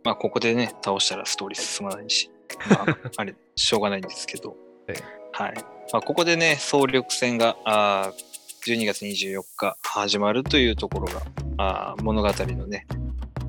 [0.03, 2.31] まあ、ここでね、倒したらストーリー進まないし、
[2.69, 4.55] まあ、あれ、しょうがないんですけど、
[4.87, 5.53] ええはい。
[5.91, 8.29] まあ、ここでね、総力戦が、あー
[8.65, 11.21] 12月24日始まるというところが、
[11.57, 12.87] あー物語のね、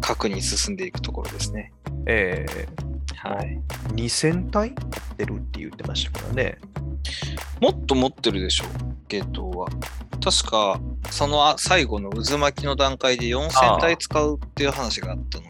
[0.01, 1.73] 核に進んでいくところですね。
[2.07, 2.47] え
[3.17, 3.61] はい。
[3.95, 6.59] 2000体持ってるって言ってましたからね。
[7.61, 8.65] もっと持ってるでしょ、
[9.09, 9.69] ゲートは。
[10.23, 15.45] 確か、そのあ最後の渦巻きの段階で4000体使うっていう話があったの。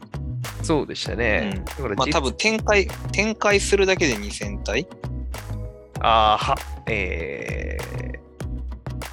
[0.62, 1.52] そうでしたね。
[1.56, 4.86] うんだから実まあ多分展開、展開するだけで2000体
[6.00, 8.18] あーは、えー、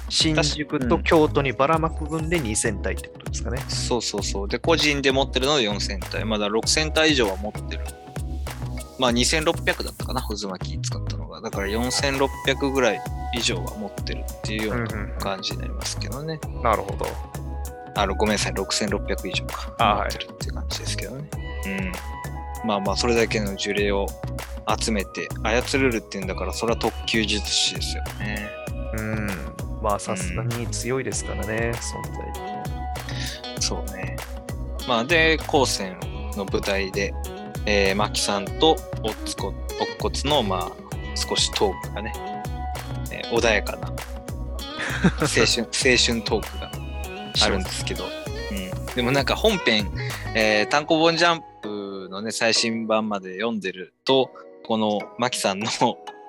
[0.08, 3.58] 新宿と京都にばらまく分で2000体ってことですかね。
[3.68, 4.48] そうそうそう。
[4.48, 6.24] で、個人で持ってるので4000体。
[6.24, 7.84] まだ6000体以上は持ってる。
[8.98, 11.40] まあ2600だったかな、渦巻き使ったのが。
[11.40, 13.00] だから4600ぐらい
[13.34, 16.40] 以上は持ってるっていうような感じになりますけどね。
[16.62, 17.06] なるほど。
[17.94, 19.74] あの、ごめんなさい、6600以上か。
[19.78, 21.30] あ持ってるっていう感じですけどね。
[21.66, 21.92] うん。
[22.66, 24.06] まあまあ、それだけの呪霊を
[24.78, 28.48] 集めて操れるっていうんだから、それは特級術師ですよね。
[28.98, 29.28] うん。
[29.82, 32.02] まあ、さすがに強いですからね、存
[32.34, 33.60] 在。
[33.60, 34.16] そうね。
[34.86, 35.96] まあ、で、高専
[36.36, 37.14] の舞台で、
[37.66, 40.72] えー、マキさんとおっつこ、おっこつの、まあ、
[41.14, 42.12] 少しトークがね、
[43.12, 43.94] えー穏やかな青
[45.26, 46.70] 春、 青春トークが
[47.42, 49.90] あるんですけど、うん、でもなんか本編、
[50.34, 54.30] えー単行本ジャンプのね、最新版まで読んでると、
[54.64, 55.68] このマキさんの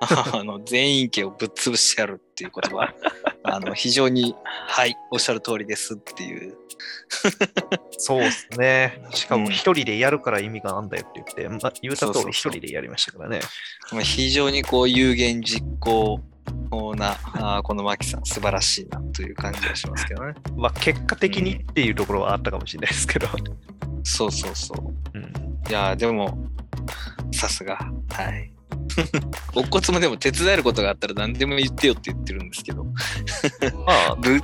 [0.00, 2.94] あの全員家をぶっ潰してやるっていうことは、
[3.42, 6.56] あの非常に、はい、おっしゃる通りですっていう
[7.98, 9.02] そうですね。
[9.10, 13.40] しかもうん一人でやるから意味があんだよって言って、まあ、言うた通り一人でやりましたからね。
[13.92, 16.20] まあ非常にこう有言実行
[16.96, 20.34] なあーこのマキさん素晴らしいなという感じがしますけどね。
[20.56, 23.28] まあ、結果的にっていうところはあったかもしれないですけど。
[24.02, 24.74] そうそうそ
[25.14, 25.18] う。
[25.18, 25.24] うん、
[25.68, 26.38] いやーでも
[27.32, 27.78] さすが
[28.10, 28.52] はい。
[29.54, 32.92] おっこつもでも手伝えることがあったら何でも言ってよって言ってるんですけどま
[34.10, 34.40] あ、 ぶ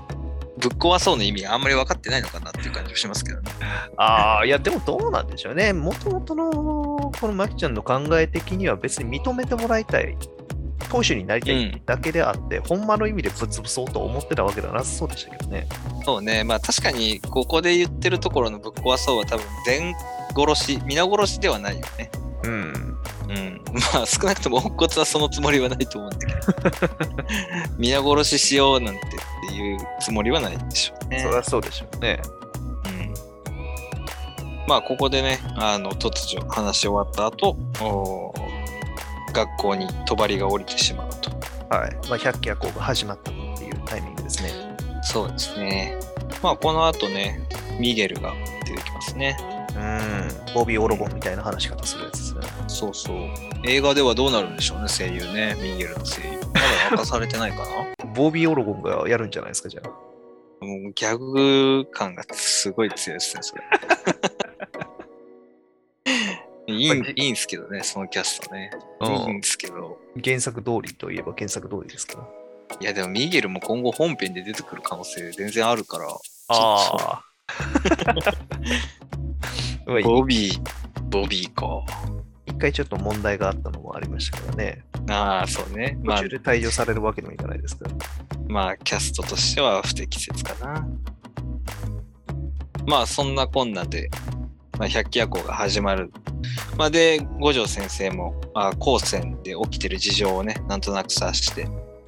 [0.59, 3.51] ぶっ壊そうの意味があんまり分かってないのかなっていう感じがしますけどね。
[3.97, 5.73] ああ、いや、でもどうなんでしょうね。
[5.73, 10.17] もともとのこのマキちゃんの考え的には別に認めてもらいたい、
[10.91, 15.69] 投手になりたいだけであって、ほんまの意味でぶっ潰そうと思ってたわけではなさそうでしたけどね。
[16.05, 19.95] そうねまあ確かにここで言ってるところのぶっ壊そうは多分全
[20.35, 22.11] 殺し皆殺しではないよね。
[22.45, 22.97] うん。
[23.37, 26.95] うん、まあ少なくとも乙骨はそのつもりはないと思うんだけど
[27.79, 29.11] 皆殺ししようなんてっ
[29.51, 31.31] ていうつもりはないでしょうねそ。
[31.31, 32.21] りゃそうでしょうね。
[32.87, 33.15] うん、
[34.67, 38.35] まあここでねあの突如話し終わった後お
[39.33, 41.31] 学校に帳が降りてしまうと
[41.69, 42.09] はい。
[42.09, 44.51] まあ、百鬼夜行が始まったっていうタイミングですね。
[45.03, 45.97] そうですね
[46.43, 47.41] まあこの後ね
[47.79, 49.37] ミゲルが出てきますね
[49.77, 50.55] うん。
[50.55, 52.41] ボビー・オロゴンみたいな話し方するやつですね。
[52.69, 53.17] そうそう
[53.65, 56.61] 映画ではどうなるんでしょうね声優ねミゲルの声優まだ
[56.93, 57.65] 明かされてないかな？
[58.15, 59.89] ボビー・オロゴンがやるんじゃないですか、じゃあ。
[60.65, 63.63] もうギャグ感がすごい強いですね、それ。
[66.69, 68.71] いいんいいんすけどね、そのキャストね。
[69.01, 69.99] うんいいんですけど。
[70.25, 72.27] 原作通りといえば原作通りですから。
[72.81, 76.09] いや、でもミゲルも今後本編で出てくる可能性全然あるから、
[76.49, 77.23] ああ。
[79.87, 80.61] まあボビー、
[81.11, 81.83] ボビーか。
[82.47, 84.85] 一回ちょっと問題があったのもありましたからね。
[85.09, 85.99] ああ、そうね。
[86.03, 87.93] まあ途中、で退場されるわけにもいかないですから。
[88.49, 90.87] まあ、キャストとしては不適切かな。
[92.87, 94.09] まあ、そんなこんなで、
[94.79, 96.13] まあ、百鬼夜行が始まる。
[96.77, 101.63] まあ、で、五条先生も、あ高専で起きてる事情をね、なんとなく察して。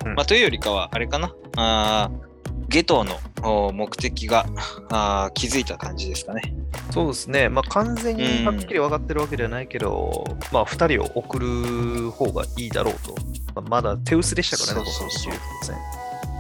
[0.06, 1.34] うんまあ、というよりかは、あれかな。
[1.56, 2.28] あー
[2.68, 4.46] ゲトのお目的が
[4.90, 6.55] あー気づいた感じですかね。
[6.90, 7.48] そうですね。
[7.48, 13.14] まあ完全にはっきり分かってるわけではないけど、まあ二人を送る方がいいだろうと。
[13.55, 15.35] まあまだ手薄でしたからね、そうそうそう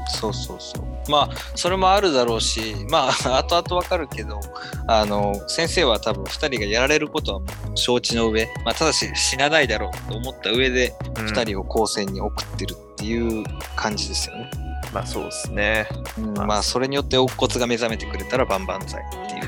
[0.08, 1.10] そうそうそう。
[1.10, 4.40] まあ、それもあるだろうし、まあ、 後々わかるけど、
[4.86, 7.40] あの、先生は多分2人がやられることは
[7.74, 13.44] 承知の上、まあ、ただし死なないだろうと思った上で、2人を高専に送ってるっていう
[13.76, 14.50] 感じですよね。
[14.92, 15.86] まあそうですね。
[16.18, 19.42] うんまあまあ、それによって乙骨が目覚めてくれたら万々歳っていう。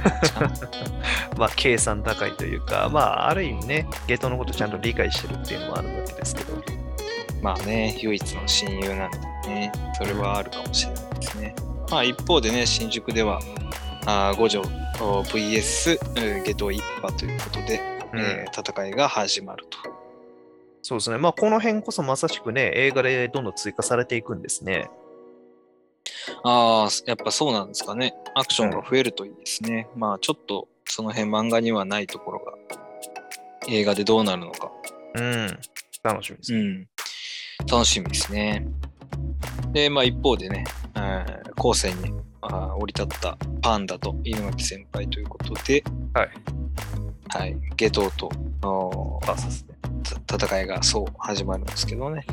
[1.39, 6.81] まあ計算高いというか、まあある意味ね、ゲートのことちゃんと理解してるっていうのもあるわけですけど。
[7.43, 9.19] まあね、唯一の親友なんで
[9.49, 11.55] ね、それはあるかもしれないですね。
[11.91, 13.41] まあ一方でね、新宿では、
[14.07, 14.61] あー五条
[15.01, 15.99] お VS
[16.37, 17.81] うん下等一派ということで、
[18.15, 19.79] えー戦いが始まると。
[20.83, 21.19] そうですね。
[21.19, 24.91] まあこの辺こそまさしくね、映画でどんどん追加されていくんですね。
[26.45, 28.15] ああ、やっぱそうなんですかね。
[28.35, 29.89] アクションが増えるといいですね。
[29.97, 32.53] まあちょっとその辺漫画にはないところが
[33.69, 34.71] 映画でどうなるのか。
[35.15, 35.59] うん。
[36.03, 36.59] 楽しみですね。
[36.61, 36.89] うん。
[37.71, 38.67] 楽しみですね。
[39.73, 40.65] で、まあ一方でね、
[40.97, 46.31] えー後世にあー降り立ったパンダと犬巻先輩ということで、はい。
[47.29, 48.31] はい、下等と、
[48.67, 49.77] おーバーサスね。
[50.33, 52.25] 戦いがそう始まるんですけどね。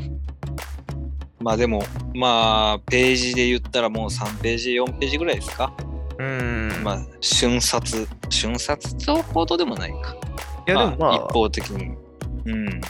[1.40, 1.82] まあでも、
[2.14, 5.72] まあ、ページで言ったらもう3ページ、4ページぐらいですか？
[6.18, 6.72] うん。
[6.82, 10.16] まあ、瞬殺、瞬殺とほどでもないか。
[10.66, 11.96] いやでもまあ、一方的に、
[12.44, 12.80] うん、うん。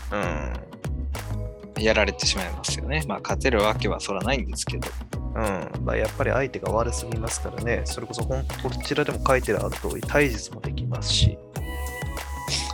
[1.83, 3.05] やられてしまいますよね。
[3.07, 4.89] まあ、勝てるわけはそらないんですけど。
[5.35, 5.85] うん。
[5.85, 7.83] まあ、やっぱり相手が悪すぎますからね。
[7.85, 8.43] それこそこ
[8.85, 11.39] ちらでも書いてある通り、体術もできますし。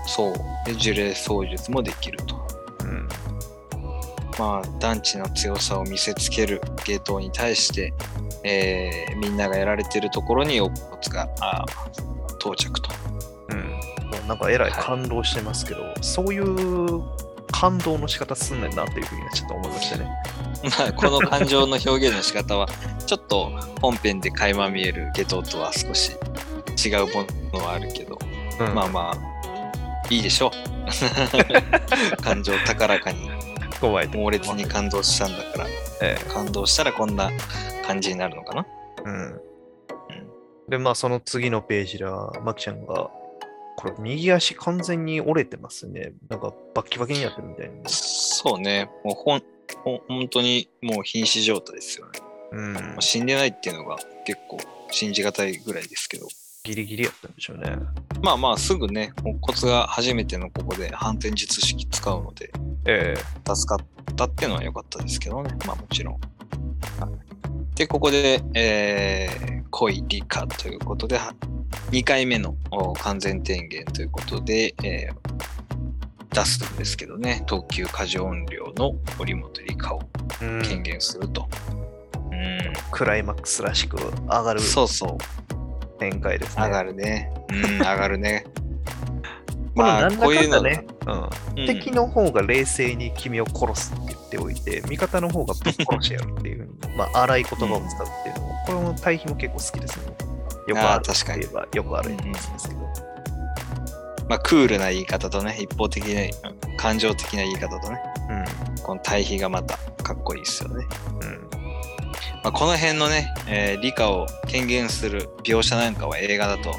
[0.06, 0.32] そう。
[0.64, 2.36] で、呪霊操術もできると。
[2.84, 3.08] うん。
[4.38, 7.92] まあ、団地の強さを見せつけるゲートに対して、
[8.42, 12.90] えーみんながやられてるところに乙骨があー到着と。
[13.50, 14.28] うん。
[14.28, 17.02] なんかえらい感動してますけど、そういう
[17.50, 20.08] 感動の仕方すんねんなっていうふうにはちょっと思いましたね。
[20.78, 22.68] まあ、この感情の表現の仕方は、
[23.06, 26.12] ちょっと本編で垣間見えるゲトとは少し
[26.84, 28.18] 違うものはあるけど、
[28.60, 30.74] うん、まあまあ、いいでしょう。
[32.22, 33.30] 感情高らかに、
[33.84, 35.66] 怖いと猛烈に感動したんだから、
[36.00, 37.30] え感動したらこんな
[37.86, 38.66] 感じになるのかな？
[38.98, 39.40] えうん。
[40.70, 43.10] で、まあ、その次のページでは、マキちゃんが、
[43.76, 46.14] これ、右足完全に折れてますね。
[46.30, 47.82] なんか、バッキバキにやってるみたいに。
[47.86, 49.42] そうね、もうほん
[49.84, 52.20] ほん本当にもう瀕死状態ですよね。
[52.52, 53.00] うんまあ、。
[53.00, 54.58] 死んでないっていうのが結構
[54.90, 56.26] 信じがたいぐらいですけど、
[56.64, 57.76] ギリギリやったんでしょうね。
[58.22, 62.50] まあまあすぐね、骨骨が初めてのここで反転術式使うので、
[62.86, 66.20] え助かったっていうのは良かったですけどね、まあもちろん。
[67.74, 71.20] で、ここで、えー、恋理科ということで、
[71.90, 75.54] 2回目のお完全天元ということで、えー
[76.34, 80.02] 出すんですけどね、特急過剰音量の堀本理科を
[80.40, 81.48] 権限すると。
[82.32, 84.60] うん、クライマックスらしく上がる。
[84.60, 85.18] そうそう、
[86.10, 86.64] 展開ですね。
[86.64, 87.32] 上がるね。
[87.50, 88.44] うん、上がるね。
[89.74, 100.14] まあ、なんだかこういうのね、うんうん敵の方が冷静に君を殺すって言っておいて、味方の方がぶっ殺してやるっていうまあ、荒い言葉を使うっていうのも、これも対比も結構好きですね。
[100.68, 102.80] よくあるといえばよくあるやつですけど。
[104.28, 106.22] まあ、クールな言い方とね、一方的な、
[106.76, 107.98] 感情的な言い方とね、
[108.82, 110.86] この対比がまたかっこいいですよね。
[111.22, 111.53] うん。
[112.34, 112.42] うん。
[112.42, 116.72] まあ、この辺のね、えー理科を権限する描写なんかは映画だと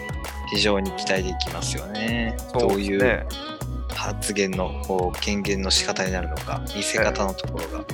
[0.50, 2.38] 非常に期待できますよね。
[2.54, 3.26] どういうね
[3.90, 7.86] 発言のこう権限の仕方になるのか、見せ方のところが。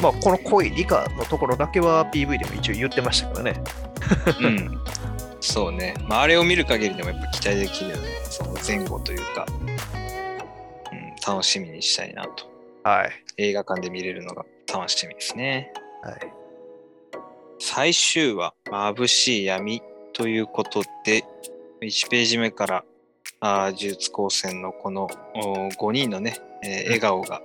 [0.00, 3.62] まあ、この恋理科のところだけは PV でも一応言ってましたからね。
[4.40, 4.80] うん。
[5.40, 5.94] そうね。
[6.08, 8.08] まあ、あれを見る限りでもやっぱ期待できるよね。
[8.28, 9.46] その前後というか、
[10.92, 12.50] うん、楽しみにしたいなと。
[12.82, 13.10] はい。
[13.36, 15.72] 映画館で見れるのが楽しみですね。
[16.02, 16.41] はい。
[17.64, 19.80] 最終話、眩しい闇
[20.14, 21.22] ということで、
[21.80, 22.84] 1ページ目から、
[23.38, 27.40] あー呪術高専のこのお5人のね、えー笑顔が、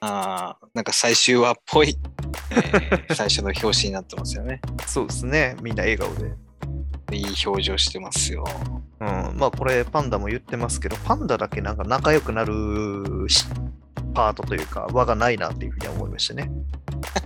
[0.00, 1.98] あーなんか最終話っぽい、
[2.50, 4.62] えー 最初の表紙になってますよね。
[4.86, 5.54] そうですね。
[5.60, 6.32] みんな笑顔で。
[7.12, 8.42] いい表情してますよ。
[9.00, 9.36] うん。
[9.36, 13.44] まあ、これ、パンダも言ってますけど、パンダだけなんか仲良くなるし
[14.16, 16.50] パートというか、輪がないなっていうふうには思いましたね。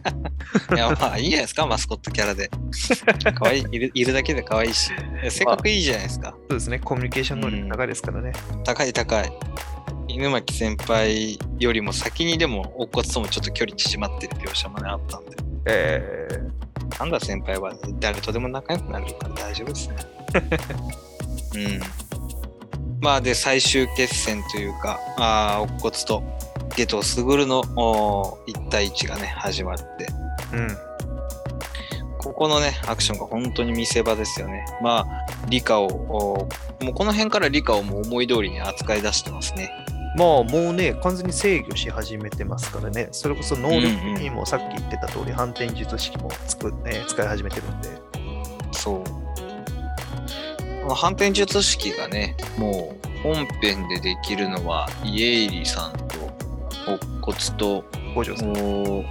[0.74, 2.50] いや、まあいいじゃないですか、マスコットキャラで。
[3.38, 4.90] 可愛いいるいるだけで可愛いし、
[5.30, 6.34] 性格いいじゃないですか。
[6.48, 6.80] そうですね。
[6.80, 8.32] コミュニケーション能力高いですからね。
[8.64, 9.32] 高い高い。
[10.08, 15.36] 犬巻先輩よりも先にでも、乙骨ともちょっと距離縮まってる描写もね、あったんで。
[15.66, 16.28] え
[16.98, 19.96] なんだ先輩は誰とでも仲良くなるから大丈夫ですね。
[21.54, 21.80] うん。
[23.00, 30.76] まあで、最終決戦というか、ああ、乙骨とゲトスグルのお1対1がね、始まって、ー、うん。
[32.18, 34.64] ここのね、アクションが本当に見せ場ですよね。
[34.82, 39.70] まあ、理科を、おもうこの辺から理科をもう思い通りに扱い出してますね。
[40.16, 43.08] まあもうね、完全に制御し始めてますからね。
[43.12, 47.88] それこそ能力的にもさっき言ってた通り、反転術式もつく、えー使い始めてるんで。
[48.72, 49.04] そう。
[50.82, 56.30] この反転術式がね、もう本編でできるのは、イエイリさんと、
[56.94, 57.84] 乙骨と、
[58.14, 58.52] 五条さん。
[58.52, 59.04] お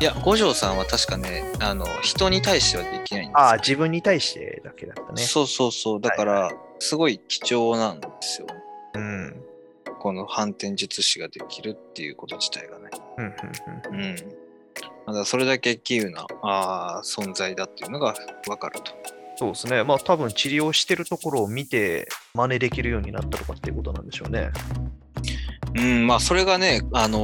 [0.00, 5.22] いや、五条さんは確かね、あの、人に対してはできないんですよああ、自分に対してだけだったね。
[5.22, 6.00] そうそうそう。
[6.00, 8.54] だから、すごい貴重なんですよね。
[8.94, 9.44] うん。
[9.98, 12.90] この反転術師ができるっていうこと自体がね。
[13.16, 14.16] うんうんうんうん。
[15.06, 18.14] まだそれだけ稀有なあー存在だっていうのが
[18.46, 18.92] 分かると。
[19.36, 19.82] そうですね。
[19.82, 24.50] まあ多分治療してるところを見て真似できるようになったとかっていうことなんでしょうね。
[25.74, 27.18] うん、まあそれがね、あの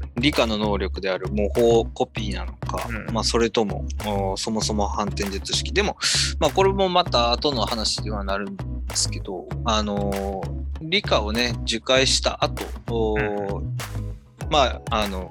[0.00, 3.12] ー理科の能力である模倣コピーなのか、うん。
[3.12, 5.72] まあそれともおそもそも反転術式。
[5.72, 5.96] でも、
[6.38, 8.62] まあこれもまた後の話ではなるんで
[8.94, 13.62] すけど、あのー理科をね、受解した後、おー
[14.50, 15.30] まあ、あの、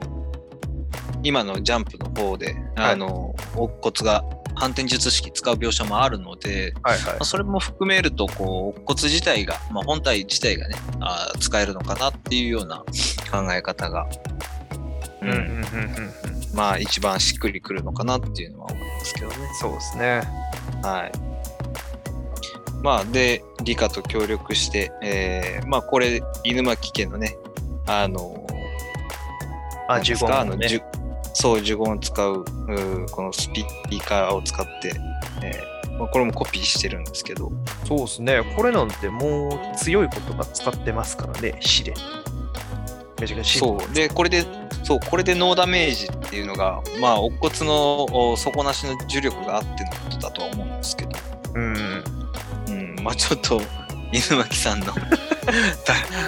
[1.23, 4.23] 今のジャンプの方で、あの、乙骨が
[4.55, 12.83] 反転術式使う描写もあるので、はいはいまあ、それも含めると、こう、乙骨自体が、まあ、本体自体がねあー、使えるのかなっていうような
[13.31, 14.07] 考え方が、
[15.21, 15.63] うんうんうんうんうん。
[16.53, 19.35] まあ、一番しっくりくるのかなっていうのは思いますけどね。
[19.59, 20.21] そうですね。
[20.83, 21.11] はい。
[22.83, 27.37] まあ、で、理科と協力して、えーまあ、これ、犬巻家のね、
[27.87, 28.45] あの、
[29.87, 30.33] あ、なんです15分ね。
[30.33, 30.81] かあのじゅ
[31.33, 34.93] そう、呪言を使う、うこのスピーカーを使って、
[35.41, 37.51] えーまあ、これもコピーしてるんですけど、
[37.87, 38.41] そうですね。
[38.55, 41.93] これなんてもう強い言葉使ってますからね、死で。
[43.43, 43.93] そう。
[43.93, 44.45] で、これで、
[44.83, 51.11] そう、これでノーダメージっていうのが、まあ、乙骨の底なしの重力があってのことだとは思うんですけど、
[51.55, 52.03] うん。
[52.67, 53.61] うん、まあちょっと、
[54.11, 54.93] 犬巻さんの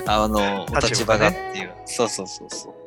[0.08, 1.74] あの、お立場がっていう。
[1.86, 2.85] そうそうそうそう。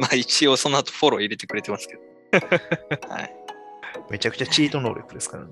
[0.00, 2.02] まあ一応その後フォロー入れてくれてますけど。
[3.08, 3.34] はい。
[4.10, 5.50] めちゃくちゃチート能力ですからね。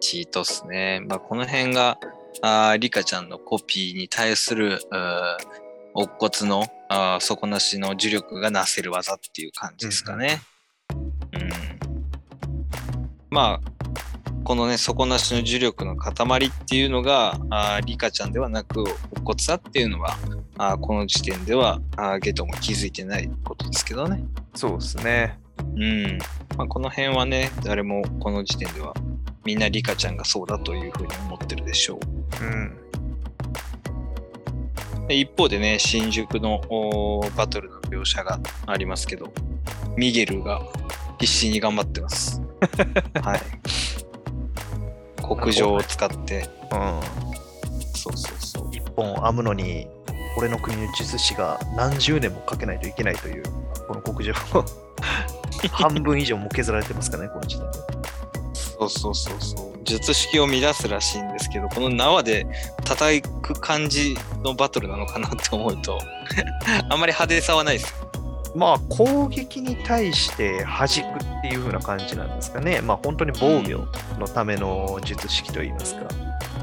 [0.00, 1.00] チートっすね。
[1.06, 1.98] まあこの辺が、
[2.42, 4.78] あーリカちゃんのコピーに対する、
[5.94, 10.42] 乙骨のあー底なしの呪力がなせる技っていう感じですかね。
[10.90, 11.50] うん。
[13.30, 13.76] まあ、
[14.46, 18.94] このね、底なしの呪力の塊っていうのが、あーリカちゃんではなく、乙
[19.24, 20.16] 骨だっていうのは、
[20.56, 24.22] あーこの時点では、あーゲトも気づいてないことですけどね。
[24.54, 25.40] そうですね。
[25.74, 26.18] うん。
[26.56, 28.94] まあ、この辺はね、誰もこの時点では、
[29.44, 31.98] みんなリカちゃんがそうだというふうに思ってるでしょ
[32.40, 32.44] う。
[32.44, 32.78] うん。
[35.08, 36.60] で一方でね、新宿の
[37.36, 39.32] バトルの描写がありますけど、
[39.96, 40.62] ミゲルが
[41.18, 42.40] 必死に頑張ってます。
[43.20, 43.40] はい。
[45.26, 47.00] 国情を使って、うん。
[47.94, 48.68] そうそうそう。
[48.72, 49.88] 一本編むのに、
[50.38, 53.42] 俺の国の術師が何十年もかけないといけないという、
[53.88, 54.64] この国情を
[55.72, 57.78] 半分以上も削られてますからね、この時点で。
[58.54, 59.66] そうそうそうそう。
[59.84, 62.46] 術式を乱すらしいんですけど、この縄で
[62.84, 65.98] 叩く感じのバトルなのかなって思うと、
[66.90, 68.05] あんまり派手さはないですよ。
[68.54, 72.80] まあ、攻撃に対して弾くっていう風な感じなんですかね。
[72.80, 73.86] まあ、本当に防御
[74.18, 76.02] のための術式といいますか。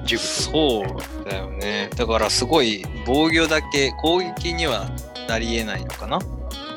[0.06, 1.90] 呪具そうだよね。
[1.96, 4.90] だからすごい防御だけ攻撃には
[5.28, 6.20] なり得ないのかな。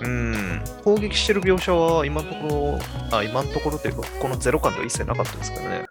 [0.00, 0.64] うん。
[0.84, 2.78] 攻撃してる描写は今のとこ
[3.10, 5.86] ろ、あ、今のところというか、このゼロ感では一切なかったですからね。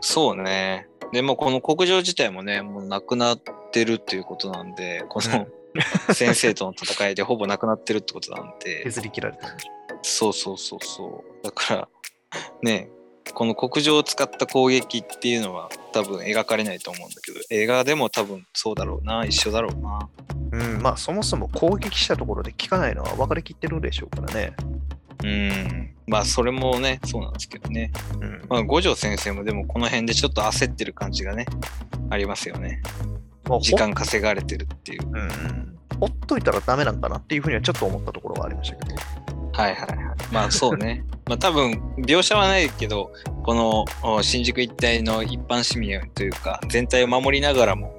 [0.00, 0.88] そうね。
[1.12, 5.46] でもこの国情自体もね、もうなくなってるっていうことなんで、この
[6.12, 9.48] 先生との戦いでほぼなくなってるってことなんで、削り切られた
[10.02, 11.44] そうそうそうそう。
[11.44, 11.88] だから、
[12.62, 12.88] ね、
[13.34, 20.08] この国情を使った攻撃っていうのは多分描かれないと思うんだけど、映画でも多分そうだろうな、一緒だろうな。
[20.52, 24.54] うん、まあ、そもそも攻撃したところで効かないのは分かりきってるでしょうからね。
[25.24, 25.94] うん。
[26.06, 27.92] まあそれもね、そうなんですけどね。
[28.20, 28.42] うん。
[28.48, 31.46] まあ五条先生もでもこの辺でちょっと焦ってる感じがね、
[32.10, 32.82] ありますよね。
[33.52, 35.02] まあ時間稼がれてるっていう。
[35.02, 35.78] ほうん。
[36.00, 38.96] ほっといたらダメなんかなっていうふうにはちょっと思ったところがありましたけど。
[39.52, 39.98] はいはいはい。
[40.32, 41.04] まあそうね。
[41.28, 43.12] まあ多分描写はないけど、
[43.44, 47.94] このお新宿一帯の一般市民というか、全体を守りながらも、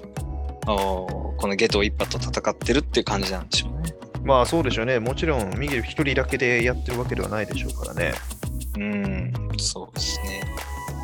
[0.66, 3.93] おこのゲト一派と戦ってるっていう感じなんでしょうね。
[4.24, 4.99] まあそうでしょうね。
[4.99, 8.14] もちろん、ミゲル一人だけでやってるわけではないでしょうからね。
[8.78, 10.41] うん、そうですね。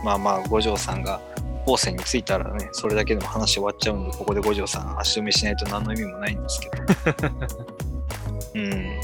[0.03, 1.21] まあまあ五条さんが
[1.69, 7.29] 後世に着いたらね、それだけでも話終わっちゃうんで、ここで五条さん足止めしないと何の意味もないんですけど。
[8.55, 8.99] うん。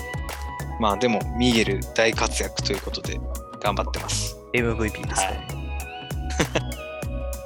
[0.79, 3.19] まあでも、ミゲル大活躍ということで
[3.61, 4.35] 頑張ってます。
[4.53, 5.47] MVP ですね。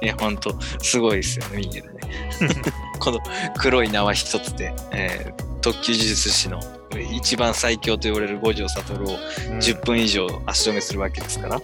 [0.02, 2.00] いや、ほんと、すごいですよね、ミゲルね。
[2.98, 3.18] この
[3.58, 6.58] 黒い縄一つで、えー特級呪術師の
[7.12, 11.60] 一番最強と言われる五条悟をうん10分以上足止めするわけですから。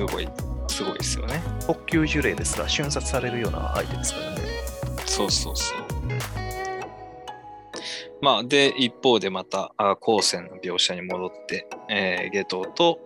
[0.00, 0.28] すごい、
[0.68, 1.42] すごいですよね。
[1.66, 4.40] 特級呪霊ですら瞬殺されるような相手ですからね。
[5.04, 5.78] そうそうそう。
[8.22, 12.98] まあ、で、一方でまた、あ後世の描写に戻って、えー、ゲトウと、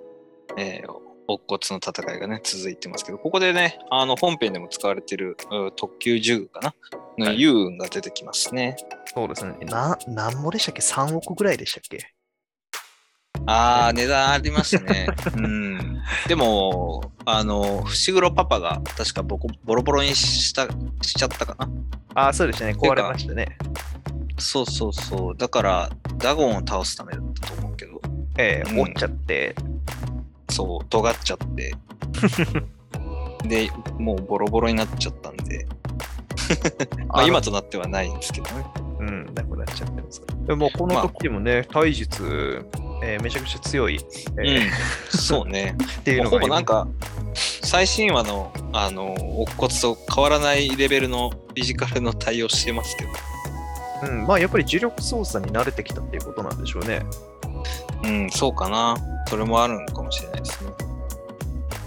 [0.57, 0.93] えー、
[1.27, 6.75] 乙骨の戦いがね、続いてますけど、ここでね、あの本編でも使われてるう特級呪具かな？
[7.19, 8.77] のはい幽雲が出てきますね。
[9.13, 9.57] そうですね。
[9.63, 12.14] な、何ぼでしたっけ ?3 億ぐらいでしたっけ？
[13.47, 15.07] ああ、値段ありましたね。
[15.37, 16.01] うん。
[16.27, 20.67] でも、あの、伏黒パパが確かボコボロボロにした
[21.03, 21.69] しちゃったかな。
[22.15, 22.73] ああ、そうでしたね。
[22.73, 23.57] 壊れましたね。
[24.39, 25.37] そうそうそう。
[25.37, 28.01] だから、ダゴンを倒すためだったと思うけど、
[28.39, 29.55] ええうん折っちゃって、
[30.51, 31.75] そう、尖っちゃって。
[33.49, 35.67] で、もうボロボロになっちゃったんで、
[37.09, 38.65] まあ今となってはないんですけどね。
[39.01, 40.47] うん、なくなっちゃってますから。
[40.47, 42.67] でもこの時もね、体術、
[43.03, 44.01] えーめちゃくちゃ強い、
[44.39, 44.71] えーうん、
[45.11, 45.77] そうね。
[46.01, 46.89] っていうのがほぼなんか、
[47.35, 53.11] 最新話の、あの、乙骨と変わらないレベルのフィジカルの対応してますけど、
[54.11, 57.05] うん、まあやっぱり重力操作に慣れてきたっていうことなんでしょうね。
[58.05, 58.97] うん、そうかな。
[59.29, 60.71] それもあるのかもしれないですね。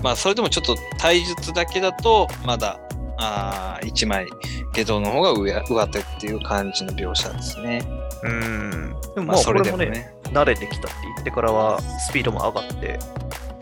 [0.04, 2.80] まあ、それでもちょっと体術だけだと、まだ、
[3.18, 4.28] あ1枚、
[4.74, 7.82] 下道の方が上上手っていう感じの描写ですね。
[8.24, 8.96] うん。
[9.16, 10.14] でもまあ、まあそれこれもね、でもね。
[10.32, 13.00] 慣れてきたって言ってからはスピードも上がって、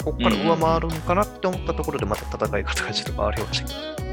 [0.03, 4.06] ここから上回るんかなって思ったところでまた戦い方がちょっと変わりましたけど。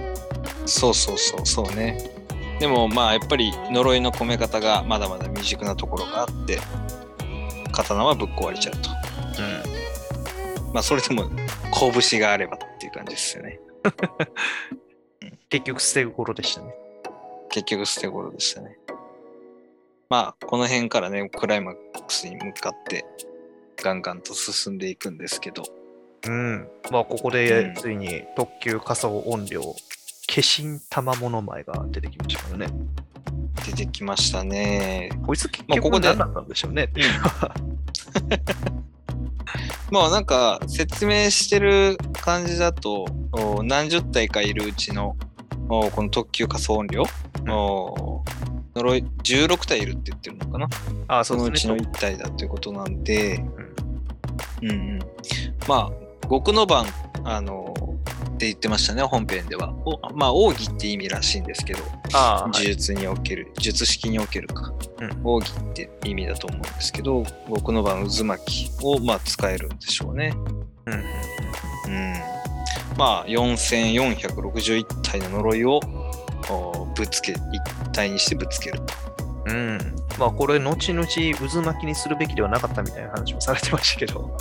[0.67, 1.99] そうそうそう、そうね。
[2.61, 6.59] でも、まあ、やっぱり呪いの込め方がまだまだ未熟なところがあって、
[7.73, 8.91] 刀はぶっ壊れちゃうと。
[10.73, 11.29] まあ、それでも、
[12.01, 13.61] 拳があればっていう感じですよね。
[15.53, 16.75] 結局捨て心でしたね。
[17.51, 18.79] 結局捨て頃でしたね。
[20.09, 23.05] まあ、この辺からね、クライマックスに向かって、
[23.77, 25.65] ガンガンと進んでいくんですけど、
[26.27, 26.67] うん。
[26.91, 29.77] まあここうんでついに特急仮想音量、化
[30.37, 32.69] 身玉物前が出てきましたからね。
[33.67, 35.11] 出てきましたね。
[35.27, 36.89] こいつ結まあここで局何だったんでしょうね。
[39.93, 45.32] まあなんか説明してる感じだとお何十体かいるうちのお
[45.73, 47.03] この特急仮想音量、
[47.49, 48.23] お
[48.75, 50.69] 呪い16体いるって言ってるのかな？
[51.09, 51.93] ああ、そのうちのそうですね。
[51.93, 53.43] 1体だということなんで、
[54.61, 54.71] うん。
[54.71, 54.99] うん、
[55.67, 56.85] まあ極の番
[57.25, 57.75] あの
[58.35, 59.73] って言ってましたね本編では。
[59.87, 61.81] おまあ奥義って意味らしいんですけど。
[62.13, 62.53] ああ、は。
[62.53, 65.21] 術における術式におけるか、うん。
[65.25, 70.35] 奥義って意味だと思うんですけど極の番渦巻きをまあ使えるんでしょうね。
[70.87, 70.95] うん。
[70.95, 72.42] うん
[72.97, 75.81] まあ4461体の呪いを
[76.51, 77.41] おぶつけ一
[77.93, 79.13] 体にしてぶつけると
[79.47, 79.97] うん。
[80.19, 84.37] まあこれ、後々渦巻きにするべきではなかったみたいな話もされてましたけど。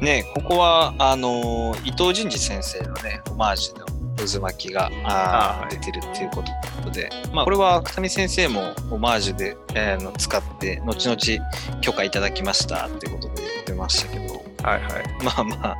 [0.00, 6.42] ねここはあのー伊藤淳二先生のねオマージュの渦巻きがあ出てるっていうこ
[6.82, 15.24] とで、まあ、これは芥見先生もオマージュで、えーの使って後々許可いただきましたっていうことで言ってましたけどはいはい。
[15.24, 15.78] まあまあ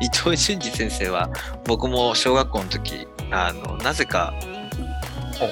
[0.00, 1.30] 伊藤淳二先生は
[1.66, 4.34] 僕も小学校の時あのなぜか、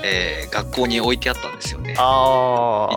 [0.05, 1.93] えー学校に置いてあったんですよね。
[1.93, 1.95] 伊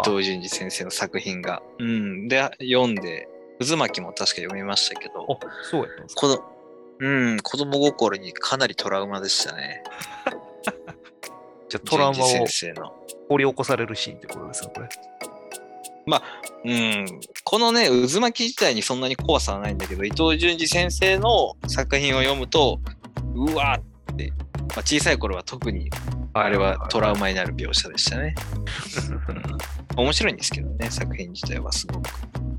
[0.10, 1.62] 藤淳二先生の作品が。
[1.80, 3.28] うん、で読んで
[3.60, 6.22] 渦巻きも確か読みましたけどおそうやったんですか？
[6.22, 6.40] この、
[7.00, 9.84] うん、子供心にかなりトラウマでしたね。
[11.70, 12.94] じゃあトラウマを先生の。
[13.30, 14.90] 掘り起こされるシーンってことですか、これ？
[16.66, 17.06] うん、
[17.44, 22.80] このね、渦巻き自体にそんなに怖さはないんだけど、伊藤淳二先生の作品を読むと、
[23.36, 25.90] うわーって、まあ、小さい頃は特に
[26.34, 28.36] あれはトラウマになる描写でしたね。
[29.98, 32.10] うん、面白いんですけどね、作品自体はすごく。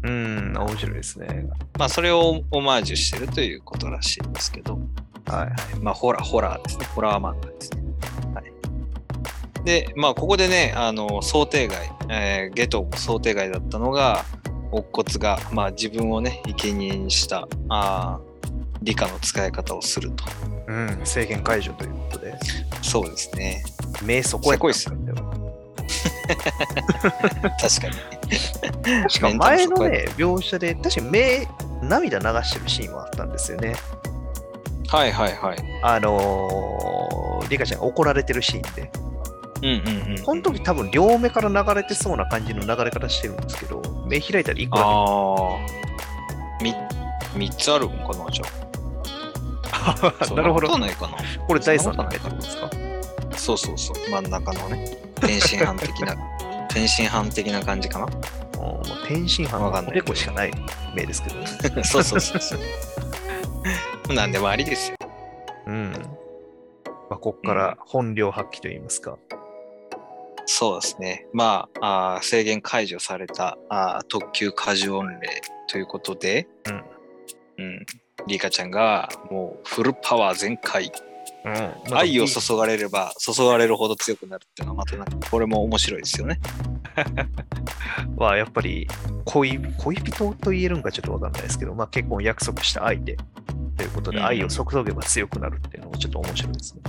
[0.04, 1.46] うん、面白いですね。
[1.78, 4.78] まあ、それをオマージュしてるということらしいんですけど。
[5.26, 5.50] はいはい。
[5.80, 6.86] まあ、ホラー、ホラーですね。
[6.86, 7.82] ホラー漫画ですね。
[8.34, 8.51] はい。
[9.64, 14.24] で、まあ、ここでね、あの、想定外、えーゲトも想定外だったのが、
[14.72, 18.32] 乙骨が、まあ、自分をね、生贄にした、あー
[18.82, 20.24] 理科の使い方をすると。
[20.66, 22.34] うん、制限解除ということで。
[22.82, 23.62] そうですね。
[24.02, 25.14] 目そこやったんせこよ。
[27.60, 29.10] 確かに。
[29.10, 31.48] しかも前のね、描写で、確かに目、
[31.82, 33.74] 涙流してるシーンはあったんですよね。
[34.88, 35.58] はいはいはい。
[35.82, 38.90] あのー、リカちゃんが怒られてるシーンで。
[39.62, 40.22] うんうんうん。
[40.22, 46.62] この時多分両目から流れてそうな感じの流れ方してるんですけど、目開いたら一個だああ。
[46.62, 46.74] み、
[47.36, 50.32] 三つあるんかな、じゃあ。
[50.34, 51.16] なるほどないかな。
[51.46, 52.70] これ第三の目ってことですか？
[53.36, 56.14] そうそうそう、真ん中のね、天津飯的な、
[56.70, 57.98] 天津飯的な感じか
[58.56, 60.52] もう天津飯のおわかんないでこしかない
[60.94, 61.36] 目ですけど。
[61.82, 62.56] そうそうそうそ
[64.10, 64.14] う。
[64.14, 64.96] なんでもありですよ。
[65.66, 65.92] うん。
[67.10, 69.16] まあ、ここから本領発揮といいますか。
[70.46, 71.26] そうですね。
[71.32, 76.48] まあ、あー制限解除されたあー特急過重音霊ということで、
[77.58, 77.64] うん。
[77.64, 77.86] うん。
[78.26, 80.92] リカちゃんがもうフルパワー全開、
[81.44, 86.38] うん、愛を注がれれば注がれるほど強くなるっていうのはまたなんかこれも面白いですよね。
[88.16, 88.86] はやっぱり
[89.24, 93.16] 恋恋人と言えるんかちょっとわかんないですけど、まあ、結婚約束した相手
[93.76, 96.82] ということで、うん愛を注げば強くなるっていうのもちょっと面白いですね。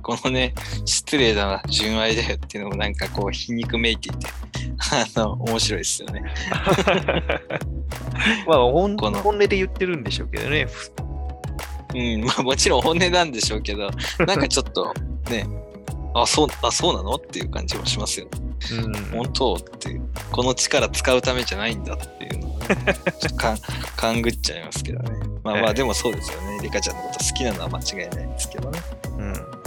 [0.00, 4.26] このね、失礼だな、純愛だよっていうのもなんかこう皮肉めいていて、
[5.16, 6.22] あの、面白いですよね。
[8.46, 10.66] まあ本この本音で言ってるんでしょうけどね。
[10.66, 10.92] ふ
[11.94, 13.90] うん、まあもちろん本音なんでしょうけど、
[14.26, 14.94] なんかちょっと
[15.30, 15.46] ね、
[16.14, 18.30] あ、そう、あ、そうなのっていう感じもしますよね。
[18.72, 22.66] うん本当っていう、この力使うためじゃないんだっていうのはね、
[23.20, 23.58] ちょっとかん
[23.96, 25.10] 勘ぐっちゃいますけどね。
[25.42, 26.58] まあまええあでもそうですよね。
[26.62, 28.80] リカちゃんのこと好きなのは間違いないですけどね。
[29.18, 29.59] うん。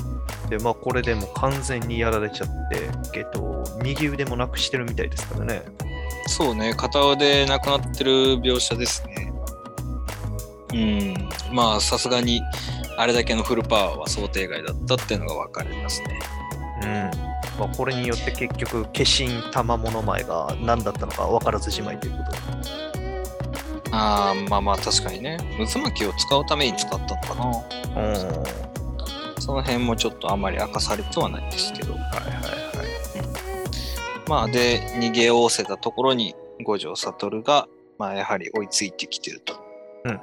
[0.49, 5.61] で、まあ、これでもう完全にやられちゃって、えっと、右腕もなくしてるみたいですからね。
[6.27, 9.33] そうね、片腕なくなってる描写ですね。
[10.73, 12.41] うん、まあさすがに
[12.97, 16.19] あれだけのフルパワーは想定外だったっていうのが分かりますね。
[16.81, 16.89] うん。
[17.59, 22.31] まあ、これによって結局、化身玉物前が何だったのか分からずじまいということ
[23.91, 25.37] あ、まあまあ確かにね。
[25.71, 27.35] 渦巻きを使うために使ったのか
[27.95, 28.01] な。
[28.01, 28.82] うん。
[29.43, 31.91] その辺もちょっとあまり明かされてはないですけど。
[31.91, 32.27] はいはいは
[34.25, 34.29] い。
[34.29, 36.33] まあで、逃げおおせたところに
[36.63, 37.67] 五条悟が、
[37.97, 39.55] まあやはり追いついてきてると。
[40.05, 40.21] うん。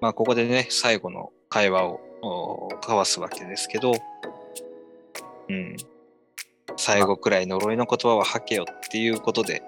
[0.00, 3.92] まあここでね、最後の会話をお交わすわけですけど、
[5.50, 5.76] うん。
[6.78, 9.62] 最後くらい呪いの言葉は吐けよっていうことで、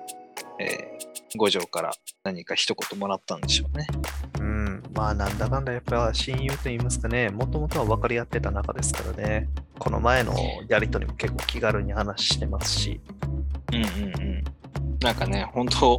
[0.58, 0.98] えー
[1.36, 1.92] 五条から
[2.24, 3.86] 何か一言もらったんでしょうね。
[4.40, 4.57] うん、
[4.94, 10.34] まあなんだかんだやっぱ親友と言いますかね、もともとは分かり合ってた仲ですからね、この前の
[10.68, 13.00] やりとりも結構気軽に話してますし、
[13.72, 14.44] うんうんうん。
[15.00, 15.98] なんかね、本当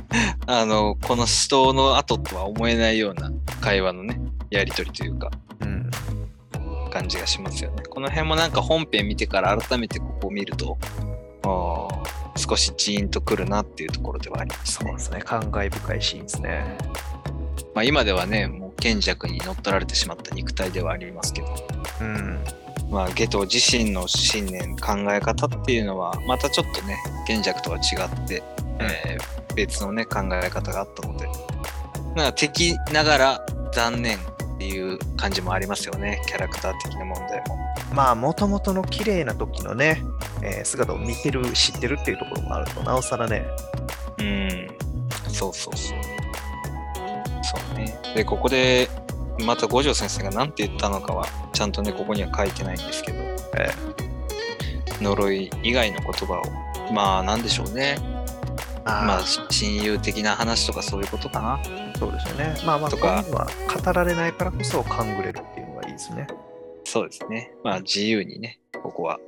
[0.46, 3.30] あの、この死闘の後とは思えないような
[3.60, 4.20] 会話のね、
[4.50, 5.30] やりとりというか、
[5.60, 5.90] うん、
[6.90, 7.82] 感じがしますよね。
[7.88, 10.76] この辺もなんか本編見てから改めてここを見ると、
[11.44, 15.02] あー少しジーンとくるなっていうところではありますねそうで。
[15.02, 16.78] すね、感慨深いシーンですね。
[17.74, 21.48] まあ今ではね、もう賢弱に乗っ取られてしまった肉体ではありますけど、
[22.00, 22.40] うん、
[22.90, 26.96] まあゲト自身の信念、考え方っていうのは、またちょっとね、
[27.26, 28.42] 賢弱とは違って、
[28.78, 31.26] えー別のね、考え方があったので、
[32.14, 34.20] なんか敵ながら残念っ
[34.58, 37.58] ていう感じもありますよね、キャラクター的な問題も。
[37.92, 40.02] まあ、もともとの綺麗な時のね、
[40.42, 43.44] えー姿を見てる、知ってるっていうところもあると、なおさらね、
[44.18, 44.68] うん、
[45.32, 46.19] そうそうそう。
[47.42, 47.98] そうね。
[48.14, 48.88] で、ここで、
[49.44, 53.18] また五条先生が何て言ったのかは、ちゃんとね、ここには書いてないんですけど、
[53.56, 53.70] え
[55.00, 57.96] 呪い以外の言葉を、まあ、なんでしょうね。
[58.84, 59.20] あまあ、
[59.50, 61.60] 親友的な話とかそういうことかな。
[61.98, 62.56] そうですよね。
[62.64, 63.48] まあまあ、とかは
[63.82, 66.26] 語られないからこそ勘ぐれるっていうのがいいですね。
[66.84, 67.52] そうですね。
[67.62, 69.18] まあ、自由にね、ここは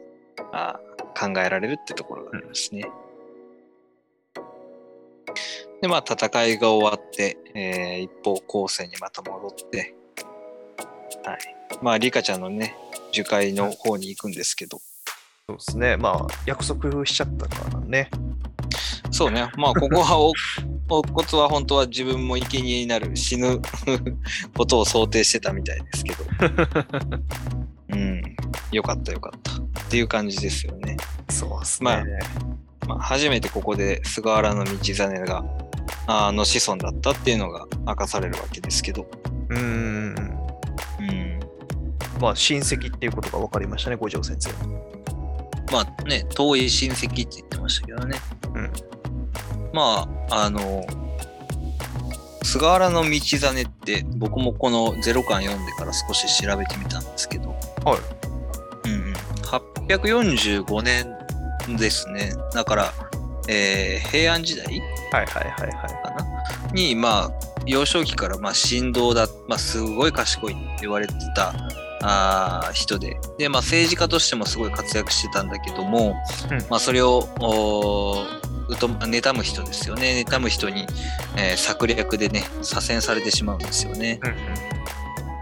[0.52, 0.80] あ
[1.18, 2.84] 考えられるってところがありますね。
[5.82, 9.94] で、まあ、戦いが終わって、えー一方、後世にまた戻って、
[11.24, 11.38] はい。
[11.82, 12.76] まあ、リカちゃんのね、
[13.10, 14.80] 樹海の方に行くんですけど、
[15.48, 15.96] そうですね。
[15.96, 18.08] まあ、約束しちゃったからね。
[19.10, 20.32] そうね、まあ、ここはお、
[20.88, 23.60] お骨は本当は自分も生贄になる、死ぬ
[24.56, 26.24] ことを想定してたみたいですけど、
[27.90, 28.22] うん、
[28.70, 30.96] よかったよかったっていう感じですよね。
[31.28, 32.20] そうですまあね。
[32.86, 35.44] まあ、初めてここで菅原道真が
[36.06, 39.06] あの子孫だったっていうのが明かされるわけですけど、
[39.48, 40.38] うーん。
[41.00, 41.40] うん、
[42.20, 44.50] まあ、親戚っていうことが分かりましたね、五条先生。
[45.72, 48.18] まあね遠い親戚って言ってましたけどね、
[48.54, 48.72] うん
[49.72, 50.84] まああの
[52.42, 57.48] 菅原道真って僕もこのゼロ巻読んでから少し調べてみたんですけど、
[57.84, 58.88] はい。
[58.88, 61.06] うんうん、845年
[61.76, 62.92] ですねだから、
[63.48, 64.66] えー平安時代
[65.12, 65.88] はいはいはいはい。
[66.02, 66.72] かな？
[66.72, 67.32] に、まあ、
[67.66, 71.52] 幼少期から、まあ、神道だ、まあ、すごい賢いって言われてた
[72.02, 76.14] あー人で、で、まあ、政治家としてもすごい活躍してたんだけども、
[76.50, 77.28] うんまあ、それを、
[78.68, 80.24] うと妬む人ですよね。
[80.26, 80.86] 妬む人に、
[81.36, 84.18] えー策略でね、左遷されてしまうんですよね。
[84.22, 84.36] うんうん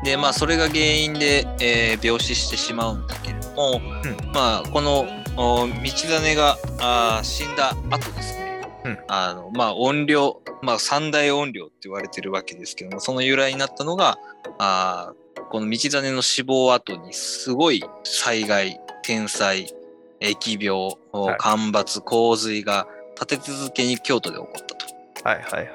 [0.02, 5.04] で、まあ、それが原因で、えー病死してしまうんだけれども、うんまあ、このお
[5.36, 8.98] 道真があー死んだ後ですね、うん。
[9.08, 10.16] あのまあ、怨霊、
[10.62, 14.18] まあ、三大怨霊って言われてるわけですけども、その由来になったのが、
[14.58, 19.74] あーこの道真の死亡後にすごい災害、天災、
[20.20, 21.36] 疫病、おはい。
[21.40, 22.86] 干ばつ、洪水が
[23.20, 24.86] 立て続けに京都で起こったと。
[25.24, 25.70] はいはいはいはい。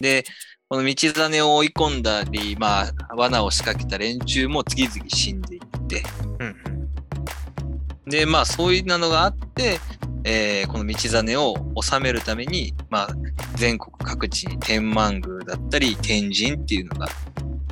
[0.00, 0.24] で、
[0.68, 6.02] この道真を追い込んだり、まあ、罠を仕掛けた連中も次々死んでいって、
[6.38, 6.73] うんうん
[8.06, 9.78] で、まあ、そういうのがあって、
[10.24, 13.08] えーこの道真を治めるために、まあ、
[13.54, 17.08] 全国各地に天満宮だったり、天神っていうのが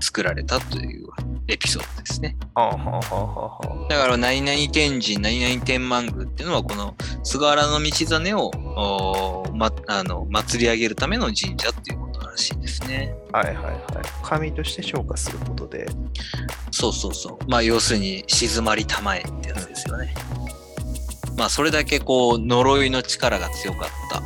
[0.00, 1.08] 作られたという
[1.48, 2.36] エピソードですね。
[2.54, 13.14] はあはあはあはあはだから、何々天神、何々天満宮っていうのは、この菅原道真を、ま、あの祭り上げるための神社っていうことら話ですね。
[13.32, 13.76] はいはいはい。
[14.22, 15.86] 神として昇華することで。
[16.70, 17.50] そうそうそう。
[17.50, 20.14] まあ要するに静まりたまえってやつですよね。
[21.36, 24.22] まあそれだけこう呪いの力が強かった。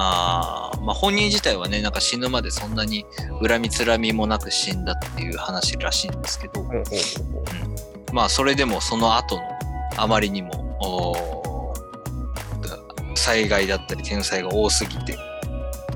[0.00, 3.04] あーまあ本人自体はね、なんか死ぬまでそんなに
[3.44, 6.84] 恨みつらみもなく死んだっていう話らしいんですけど、ほうほうほう
[7.32, 7.40] ほ
[8.10, 8.14] う。
[8.14, 9.42] まあそれでもその後の
[9.96, 11.74] あまりにも
[13.16, 15.18] 災害だったり天災が多すぎて、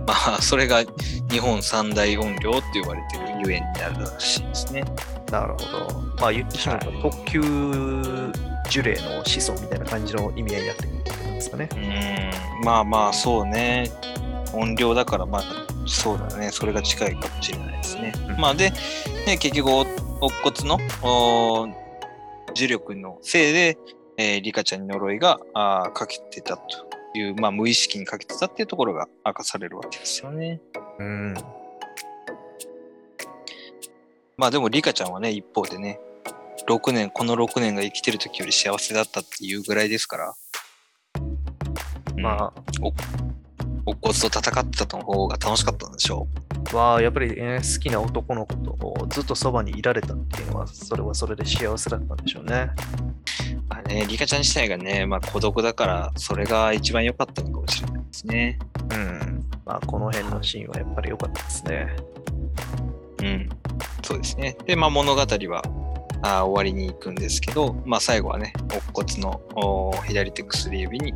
[0.05, 0.82] まあそれが
[1.30, 4.84] 日本三大怨霊って呼ばれてるゆえんになるらしいですね。
[5.30, 6.03] なるほど。
[6.20, 11.01] まあ言ってしまうと、特級呪霊の子孫みたいな感じの意味合いになってくる
[11.43, 11.68] ですかね。
[11.72, 12.64] うーん。
[12.64, 13.90] まあまあそうね。
[14.55, 15.43] 音量だからまあ
[15.86, 16.51] そうだね。
[16.51, 18.40] それが近いかもしれないですね、うん。
[18.40, 18.70] まあで、
[19.26, 19.80] ね、結局お
[20.20, 21.66] 乙骨のお
[22.55, 23.78] 磁力のせいで、
[24.16, 26.86] えー、リカちゃんに呪いがあーかけてたと
[27.18, 30.61] いう、まあ、無意識にかけてたっていうところが明かされるわけですよね。
[30.99, 31.34] うん。
[34.36, 36.01] まあでもリカちゃんはね一方でね
[36.68, 40.34] 6年この6年が生きてる時より幸せだったっていうぐらいですから、
[42.16, 42.52] うんま
[43.84, 46.28] 乙骨と戦ってたの方が楽しかったんでしょ
[46.72, 52.70] あ、はやっぱり、ね、好きな男の子とずっとそばにいられたっていうのは、それはそれで幸せだったんでしょうね。
[53.56, 53.62] う。
[53.68, 58.58] まあね、リカちゃん自体がね、まあ孤独だから、それが一番良かったのかもしれないですね。
[58.92, 59.44] うん。
[59.64, 61.96] まあ、この辺のシーンはやっぱり良かったですね。
[63.22, 63.48] うん。
[64.02, 64.56] そうですね。
[64.64, 65.62] で、まあ物語は
[66.22, 68.52] あー終わりに行くんですけど、まあ最後はね、
[68.94, 71.12] 乙骨のお左手薬指に、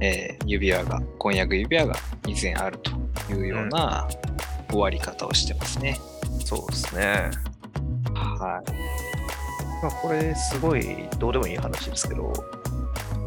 [0.00, 1.94] えー指輪が、婚約指輪が
[2.26, 2.90] 以前あると
[3.32, 4.08] いうような
[4.70, 5.98] 終わり方をしてますね。
[6.44, 7.30] そうですね。
[8.14, 9.82] はい。
[9.82, 12.32] まあ、これ、すごいどうでもいい話ですけど、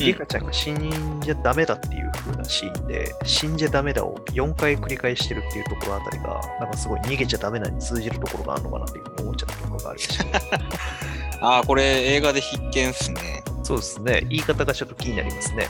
[0.06, 10.32] リカちゃんが死んじゃダメだっていう風なシーンで、死んじゃダメだを4回繰り返してるっていうところあたりが、なんかすごい逃げちゃダメなに通じるところがあるのかなっていうふうに思っちゃったところがありました、ね。
[11.42, 13.44] ああ、これ映画で必見っすね。
[13.64, 14.26] そうですね。
[14.30, 15.68] 言い方がちょっと気になりますね。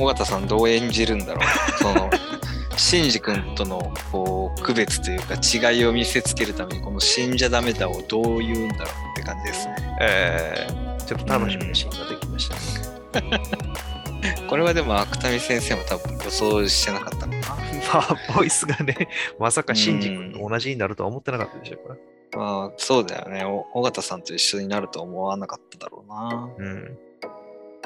[0.00, 2.10] 尾形さんどう演じるんだろうその
[2.76, 12.93] シンジ君とのこう区別というか違いを見せつけるためにこの死んじゃダメだをどう言うんだろうって感じですねえー、ちょっと楽しみなシーンができましたね。
[14.48, 17.64] これはでも芥見先生も多分予想してなかったのかな。
[17.94, 19.08] まあ、ボイスがね、
[19.38, 21.98] まさかシンジ君と同じになるとは思ってなかったでしょうから。
[22.36, 23.44] まあそうだよね。
[23.44, 26.50] お尾形さんと一緒になるとは思わなかっただろうな。
[26.58, 26.98] うん。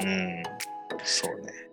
[0.01, 0.43] うん。
[1.03, 1.69] そうね。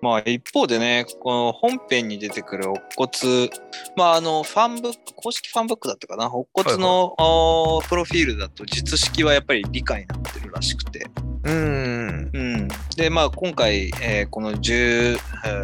[0.00, 3.50] まあ一方でね、この本編に出てくる乙骨、
[3.96, 11.06] まああのファンブック、公式ファンブックだったかな、乙骨の、あープロフィールだと術式はやっぱり理解になってるらしくて。
[11.44, 11.99] うん。
[12.32, 15.16] うん、で、まあ今回、えーこの10、え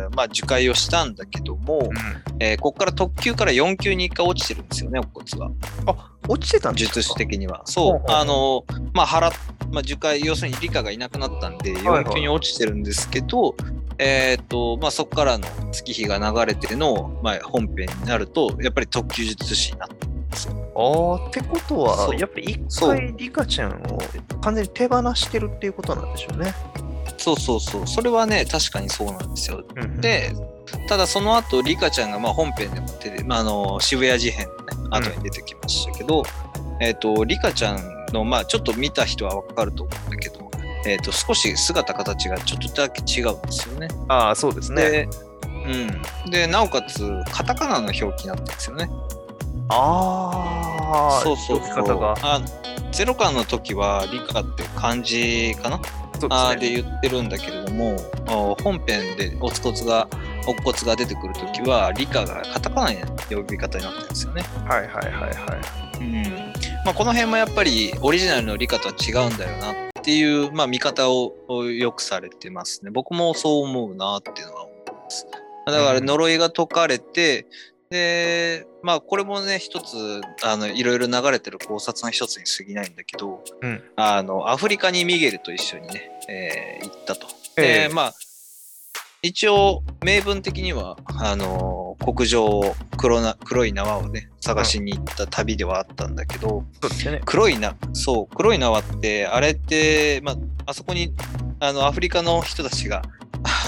[0.09, 1.91] ーまあ受会をしたんだけども、
[2.41, 5.51] えーここから特級から4級に1回落ちてるんですよね、乙骨は。
[5.87, 6.95] あ、落ちてたんですか？
[6.95, 7.63] 術式的には。
[7.67, 8.17] そうほうほう。
[8.17, 8.65] あの、
[8.95, 9.33] まあ、払っ、
[9.71, 13.55] まあ、受会、要するに理科がいなくなったんで、はいはい4級に落ちてるんですけど、
[13.99, 20.16] えっ、と、まあ、そこからの月日が流れての、まあ、本編になると、やっぱり特級術師になって。
[20.75, 23.99] ああ、ってことそは、うやっぱり一回リカちゃんを
[24.43, 26.55] 完全に手放してるっていうことなんでしょうね。
[27.19, 27.87] そうそうそう。
[27.87, 29.65] それはね、確かにそうなんですよ。
[29.75, 30.33] うん、で、
[30.89, 36.23] ただその後、リカちゃんがまあ本編でも出て、まあ、あの渋谷事変のね、後に出てきましたけど、
[36.81, 40.51] えっ、と、リカちゃんの、まあ、ちょっと見た人はわかると思うんだけど、
[40.87, 43.89] えっ、と、少し姿形がちょっとだけ違うんですよね。
[44.09, 44.83] ああ、そうですね。
[44.91, 45.09] で、
[46.25, 46.31] うん。
[46.31, 48.91] で、なおかつ、カタカナの表記になってるんですよね。
[49.69, 51.85] ああ、そうそうそう。
[51.87, 52.15] 方が。
[52.23, 52.41] あ
[52.93, 55.81] ゼロ感の時は、リカって漢字かな？
[56.19, 57.97] そうあーで言ってるんだけれども、
[58.63, 60.09] 本編でおつこつが、
[60.47, 64.43] おっこつが出てくるときは、理科がカタカナの呼び方になってるんですよね。
[64.67, 65.61] はいはいはいは
[65.99, 66.01] い。
[66.01, 66.53] うん
[66.85, 72.91] まあ、この辺もやっぱりオリジナルの理科とは違うんだよなっていう、まあ、見方をよくされてますね。
[72.91, 75.27] 僕もそう思うなっていうのは思います。
[75.67, 77.47] だから呪いが解かれて、
[77.91, 87.27] で、まあこれもね、一つ、あの、いろいろ流れてる考察の一つに過ぎないんだけど、うんあの、アフリカにミゲルと一緒にね、えー行ったと。
[87.57, 88.15] えで、えまあ、
[89.23, 97.23] 一応、名分的には、あの、国上を黒な、黒い縄をね、探しに行った旅ではあったんだけど、そうですね。
[97.25, 101.15] 黒いな、そう、黒い縄って、あれって、まあ、あそこに、
[101.61, 103.03] あの、アフリカの人たちが、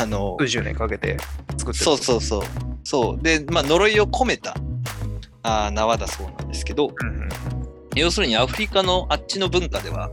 [0.00, 1.16] あの、数十年かけて
[1.56, 1.84] 作ってる。
[1.84, 2.67] そうそうそう。
[2.88, 3.22] そう。
[3.22, 4.54] で、まあ、呪いを込めた
[5.42, 6.90] あー縄だそうなんですけど。
[7.94, 10.10] 要するにアフリカのあっちの文化では、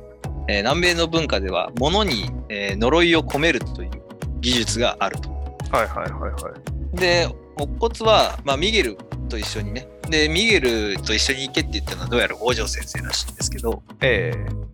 [0.49, 3.91] えー南米の文化では、物に、えー呪いを込めるという
[4.41, 5.29] 技術があると。
[5.71, 6.51] はいはいはいは
[6.93, 6.97] い。
[6.97, 8.97] で、乙骨は、まあ、ミゲル
[9.29, 9.87] と一緒にね。
[10.09, 14.64] で、ミゲルと一緒に行けって言ったのはどうやら五条先生らしいんですけど、ええ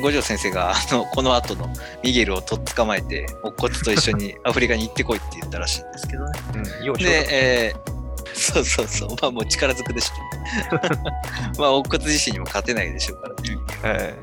[0.00, 1.68] 五条先生があのこの後の
[2.02, 6.40] ミゲルをとっ捕まえて、乙骨と一緒に アフリカに行ってこいって言ったらしいんですけどね。
[6.86, 7.92] うん、で、えー
[8.34, 10.74] そうそうそう、まあもう力ずくでしょ。
[11.60, 14.16] まあ、乙骨自身にも勝てないでしょうからね。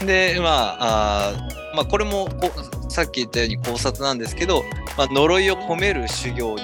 [0.00, 4.64] えで、まあ、あーまあ、これもこうさっき言ったように考察なんですけど、
[4.96, 6.62] まあ、呪いを込める修行に、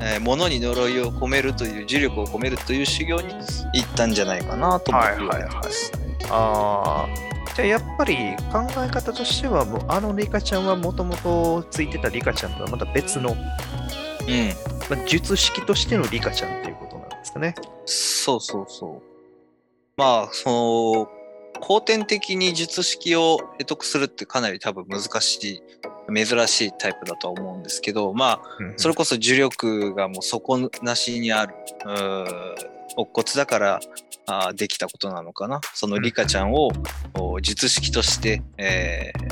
[0.00, 3.34] えー物に呪いを込めるという、呪力を込めるという修行に
[3.74, 5.92] 行ったんじゃないかなと思って言われてます。
[6.30, 7.27] ああ。
[7.54, 8.16] じゃあやっぱり
[8.52, 17.54] 考え方としては、もうあのリカちゃんはもともとついてたリカちゃんとはまた別の、うん、まあ、術式としてのリカちゃんっていうことなんですかね。
[17.84, 19.02] そうそうそう。
[19.96, 21.08] まあ、その、
[21.60, 25.62] 後天的に術式を得得するってかなり多分難しい、
[26.14, 28.40] 珍しいタイプだとは思うんですけど、まあ、
[28.76, 33.80] それこそ呪力がもう底なしにある、うー乙骨だから
[34.26, 35.60] あーできたことなのかな？
[35.72, 36.68] そのリカちゃんを
[37.18, 39.28] お術式として、えー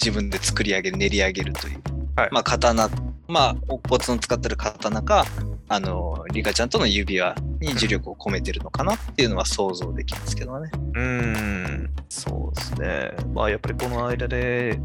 [0.00, 1.82] 自分で作り上げる、練り上げるという。
[2.14, 2.88] はいまあ、刀、
[3.28, 5.26] まあ、乙骨の使ってる刀か、
[5.68, 10.70] あの、リカちゃんとの指輪に呪力を込めてるのかなっていうのは想像できますけどね。
[10.94, 13.10] うーん、そうですね。
[13.34, 14.80] まあやっぱりこの間で、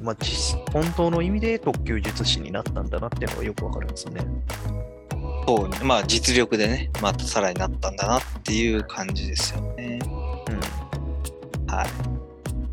[0.00, 4.20] まあ、実本当の意味で特級術師になったんだなっていうのがよくわかりますね。
[5.46, 10.00] そう、まあ、実力でね、またさらになったんだなっていう感じですよね。
[10.48, 11.72] うん。
[11.72, 12.15] はい。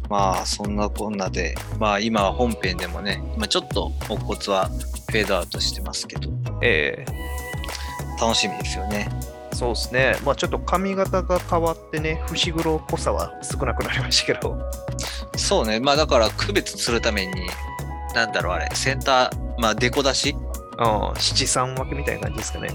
[0.09, 4.69] まあ、そんなこんなで、まあ、今は本編でもね、まあ、ちょっと乙骨は
[5.09, 6.29] フェードアウトしてますけど、
[6.61, 7.05] え
[8.21, 9.09] 楽しみですよね。
[9.51, 10.15] えそうですね。
[10.25, 14.57] まあちょっと髪型が変わってね、伏黒っぽさは少なくなりましたけど。
[15.37, 17.33] そうね、まあ、だから区別するために、
[18.15, 20.35] なんだろう、あれ、センター、まあ、デコ出し？
[20.77, 22.69] ああ、七三分けみたいな感じですかね。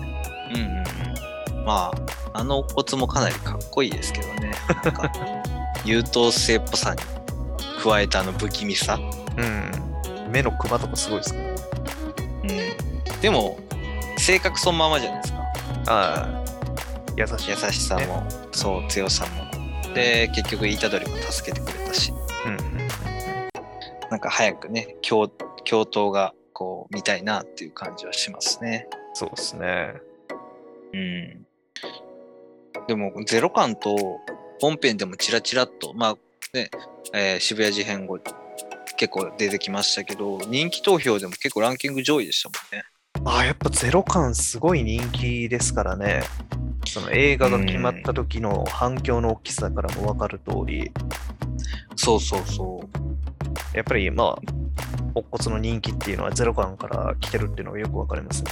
[0.55, 1.65] うんうんうん。
[1.65, 1.91] ま
[2.35, 4.53] あ、あの乙骨もかなりかっこいいですけどね。
[4.85, 5.13] なんか、
[5.85, 7.01] 優等生っぽさに
[7.79, 8.99] 加えたあの不気味さ。
[9.37, 10.31] うん。
[10.31, 11.55] 目のクマとかすごいですね。
[12.45, 13.21] うん。
[13.21, 13.59] でも、
[14.19, 15.39] 性格そのままじゃないですか。
[15.87, 16.45] ああ、
[17.17, 17.51] 優しい。
[17.51, 19.95] 優しさも、そう、強さも。
[19.95, 22.13] で、結局、イタドリも助けてくれたし、
[22.45, 22.89] うんうんうん
[24.11, 28.89] なんか早くね、共共闘がこう見たいなっていう感じはしますね。
[29.13, 29.93] そうですね。
[30.95, 31.47] うん。
[32.87, 34.21] でも、ゼロ感と
[34.61, 36.17] 本編でもチラチラっと、まあ
[36.53, 36.71] ね、
[37.13, 38.19] えー渋谷事変後
[38.97, 42.85] 結構出てきましたけど、人気投票でも結構ランキング上位でしたもんね。
[43.25, 46.23] ああ、やっぱゼロ感すごい人気ですからね。
[46.87, 50.91] その映画が決まった時の反響の大きさからも分かる通り、
[51.97, 53.77] そうそうそう。
[53.77, 54.39] やっぱりまあ、
[55.15, 58.51] 乙骨の人気っていうのはゼロ感から来てるっていうのがよく分かりますね。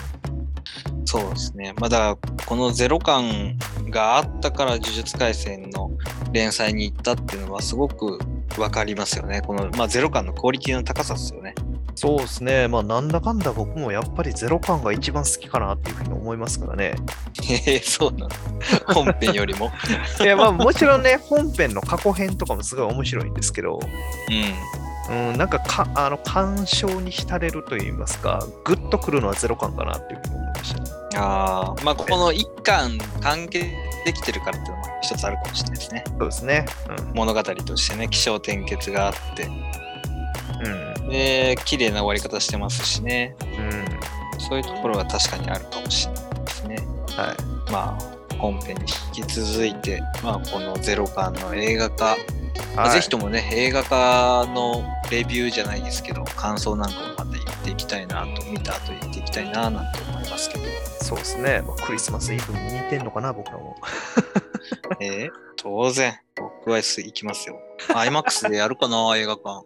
[1.05, 1.73] そうですね。
[1.79, 3.59] まあだこのゼロ感
[3.91, 5.91] があったから呪術廻戦の
[6.33, 8.19] 連載に行ったっていうのはすごく
[8.59, 9.43] わかりますよね。
[9.43, 11.55] この、まあゼロ感のクオリティの高さですよね。
[11.97, 12.69] そうですね。
[12.69, 16.95] まあ、なんだかんだ僕もやっぱりゼロ感が一番好きかなっていうふうに思いますからね。
[17.43, 18.31] へえ、そうなの。
[18.93, 19.73] 本編よりも。
[20.21, 24.55] いや、まあ、もちろんね、本編の過去編とかもすごい面白いんですけど、うん。
[25.09, 30.91] うん、なんかか、あの、鑑賞に浸れると言いますか、グッとくるのはゼロ感かなっていうふうに思いましたね。
[31.17, 33.67] ああ、まあこの一巻完結
[34.05, 36.05] できてるからっていうのも一つあるかもしれないですね。
[36.07, 36.67] そうですね。
[37.15, 41.03] 物語としてね、起承転結があって、うん。
[41.03, 41.09] うん。
[41.09, 43.37] で、綺麗な終わり方してますしね。
[43.41, 44.41] うん。
[44.41, 46.77] そういうところは確かにあるかもしれないですね。
[47.17, 47.73] はい。
[47.73, 48.83] まあ、本編に
[49.17, 52.17] 引き続いて、まあ、このゼロ感の映画化、
[52.75, 60.65] まあはいぜひともね、映画化のレビューじゃないですけど、感想なんかもまた言っていきたいなと、見た後言っていきたいななんて思いますけど、
[61.03, 61.63] そうですね。
[61.67, 63.77] まあ、クリスマスイブに似てんのかな、僕らも。
[65.01, 67.59] えー当然、僕は行きますよ。
[67.89, 69.65] IMAX でやるかな、 映画館。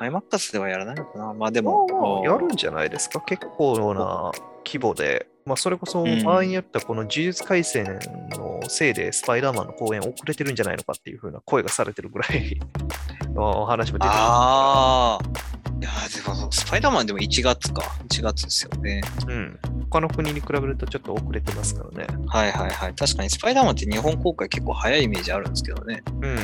[0.00, 1.34] IMAX ではやらないのかな。
[1.34, 3.20] まあでも、まあやるんじゃないですか。
[3.22, 4.30] 結構な
[4.64, 5.26] 規模で。
[5.46, 7.84] まあ、それこそうん前にやったこの呪術廻戦
[8.30, 12.60] のせいでスパイダーマンの公演遅れてるんじゃないのかっていう風な声がされてるぐらい
[13.32, 14.12] のお話も出てる。
[14.12, 15.56] ああ。
[15.78, 17.82] いやーでも、スパイダーマンでも1月か。
[18.08, 19.02] 1月ですよね。
[19.28, 19.58] うん。
[19.90, 22.06] 他の国に比べるとちょっと遅れてますからね。
[22.26, 22.94] はいはいはい。
[22.94, 26.02] 確かにスパイダーマンって日本公開結構早いイメージあるんですけどね。
[26.22, 26.36] うん。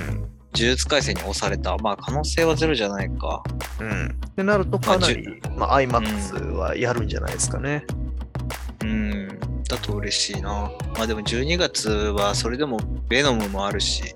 [0.55, 1.77] 呪術廻戦に押された。
[1.79, 3.43] まあ可能性はゼロじゃないか。
[3.81, 4.19] うん。
[4.27, 7.85] ってなるとかなり、まあ、IMAX はやるんじゃないですかね。
[7.91, 8.12] うん。
[9.69, 10.71] だと嬉しいな。
[10.97, 12.79] まあでも12月はそれでも
[13.09, 14.15] ベノムもあるし、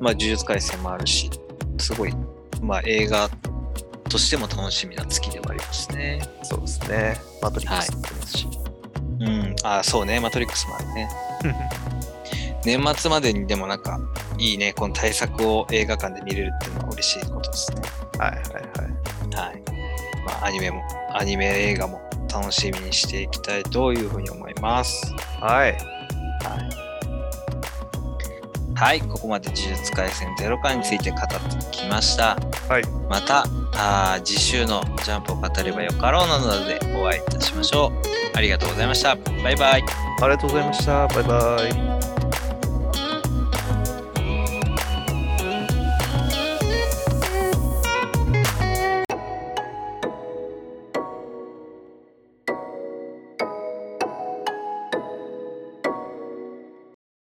[0.00, 1.30] まあ呪術廻戦もあるし、
[1.78, 2.14] すごい、
[2.62, 3.28] まあ映画
[4.08, 6.20] としても楽しみな月ではありますね。
[6.42, 7.16] そうですね。
[7.42, 8.48] マトリックスってますし。
[9.20, 9.56] うん。
[9.62, 11.08] あ、そうね、マトリックスもあるね。
[12.64, 14.00] 年末までにでもなんか、
[14.38, 17.82] いいね、この対策を映画館で見れるっていうのは嬉しいことですね。
[18.18, 19.50] はいはいはい。
[19.50, 19.62] はい。
[20.26, 22.00] まあ、アニメも、アニメ映画も
[22.32, 25.12] 楽しみにしていきたいというふうに思います。
[25.40, 25.72] はい。
[25.72, 25.78] はい。
[28.74, 31.26] はい、ここまで呪術廻戦0巻について語って
[31.70, 32.36] きました。
[32.68, 32.82] はい。
[33.08, 33.46] また、
[34.22, 38.36] 次週のジャンプを語ればよかろうなのでお会いいたしましょう。
[38.36, 39.16] ありがとうございました。
[39.42, 39.84] バイバイ。
[40.20, 41.06] ありがとうございました。
[41.06, 41.56] バイバ
[42.12, 42.15] イ。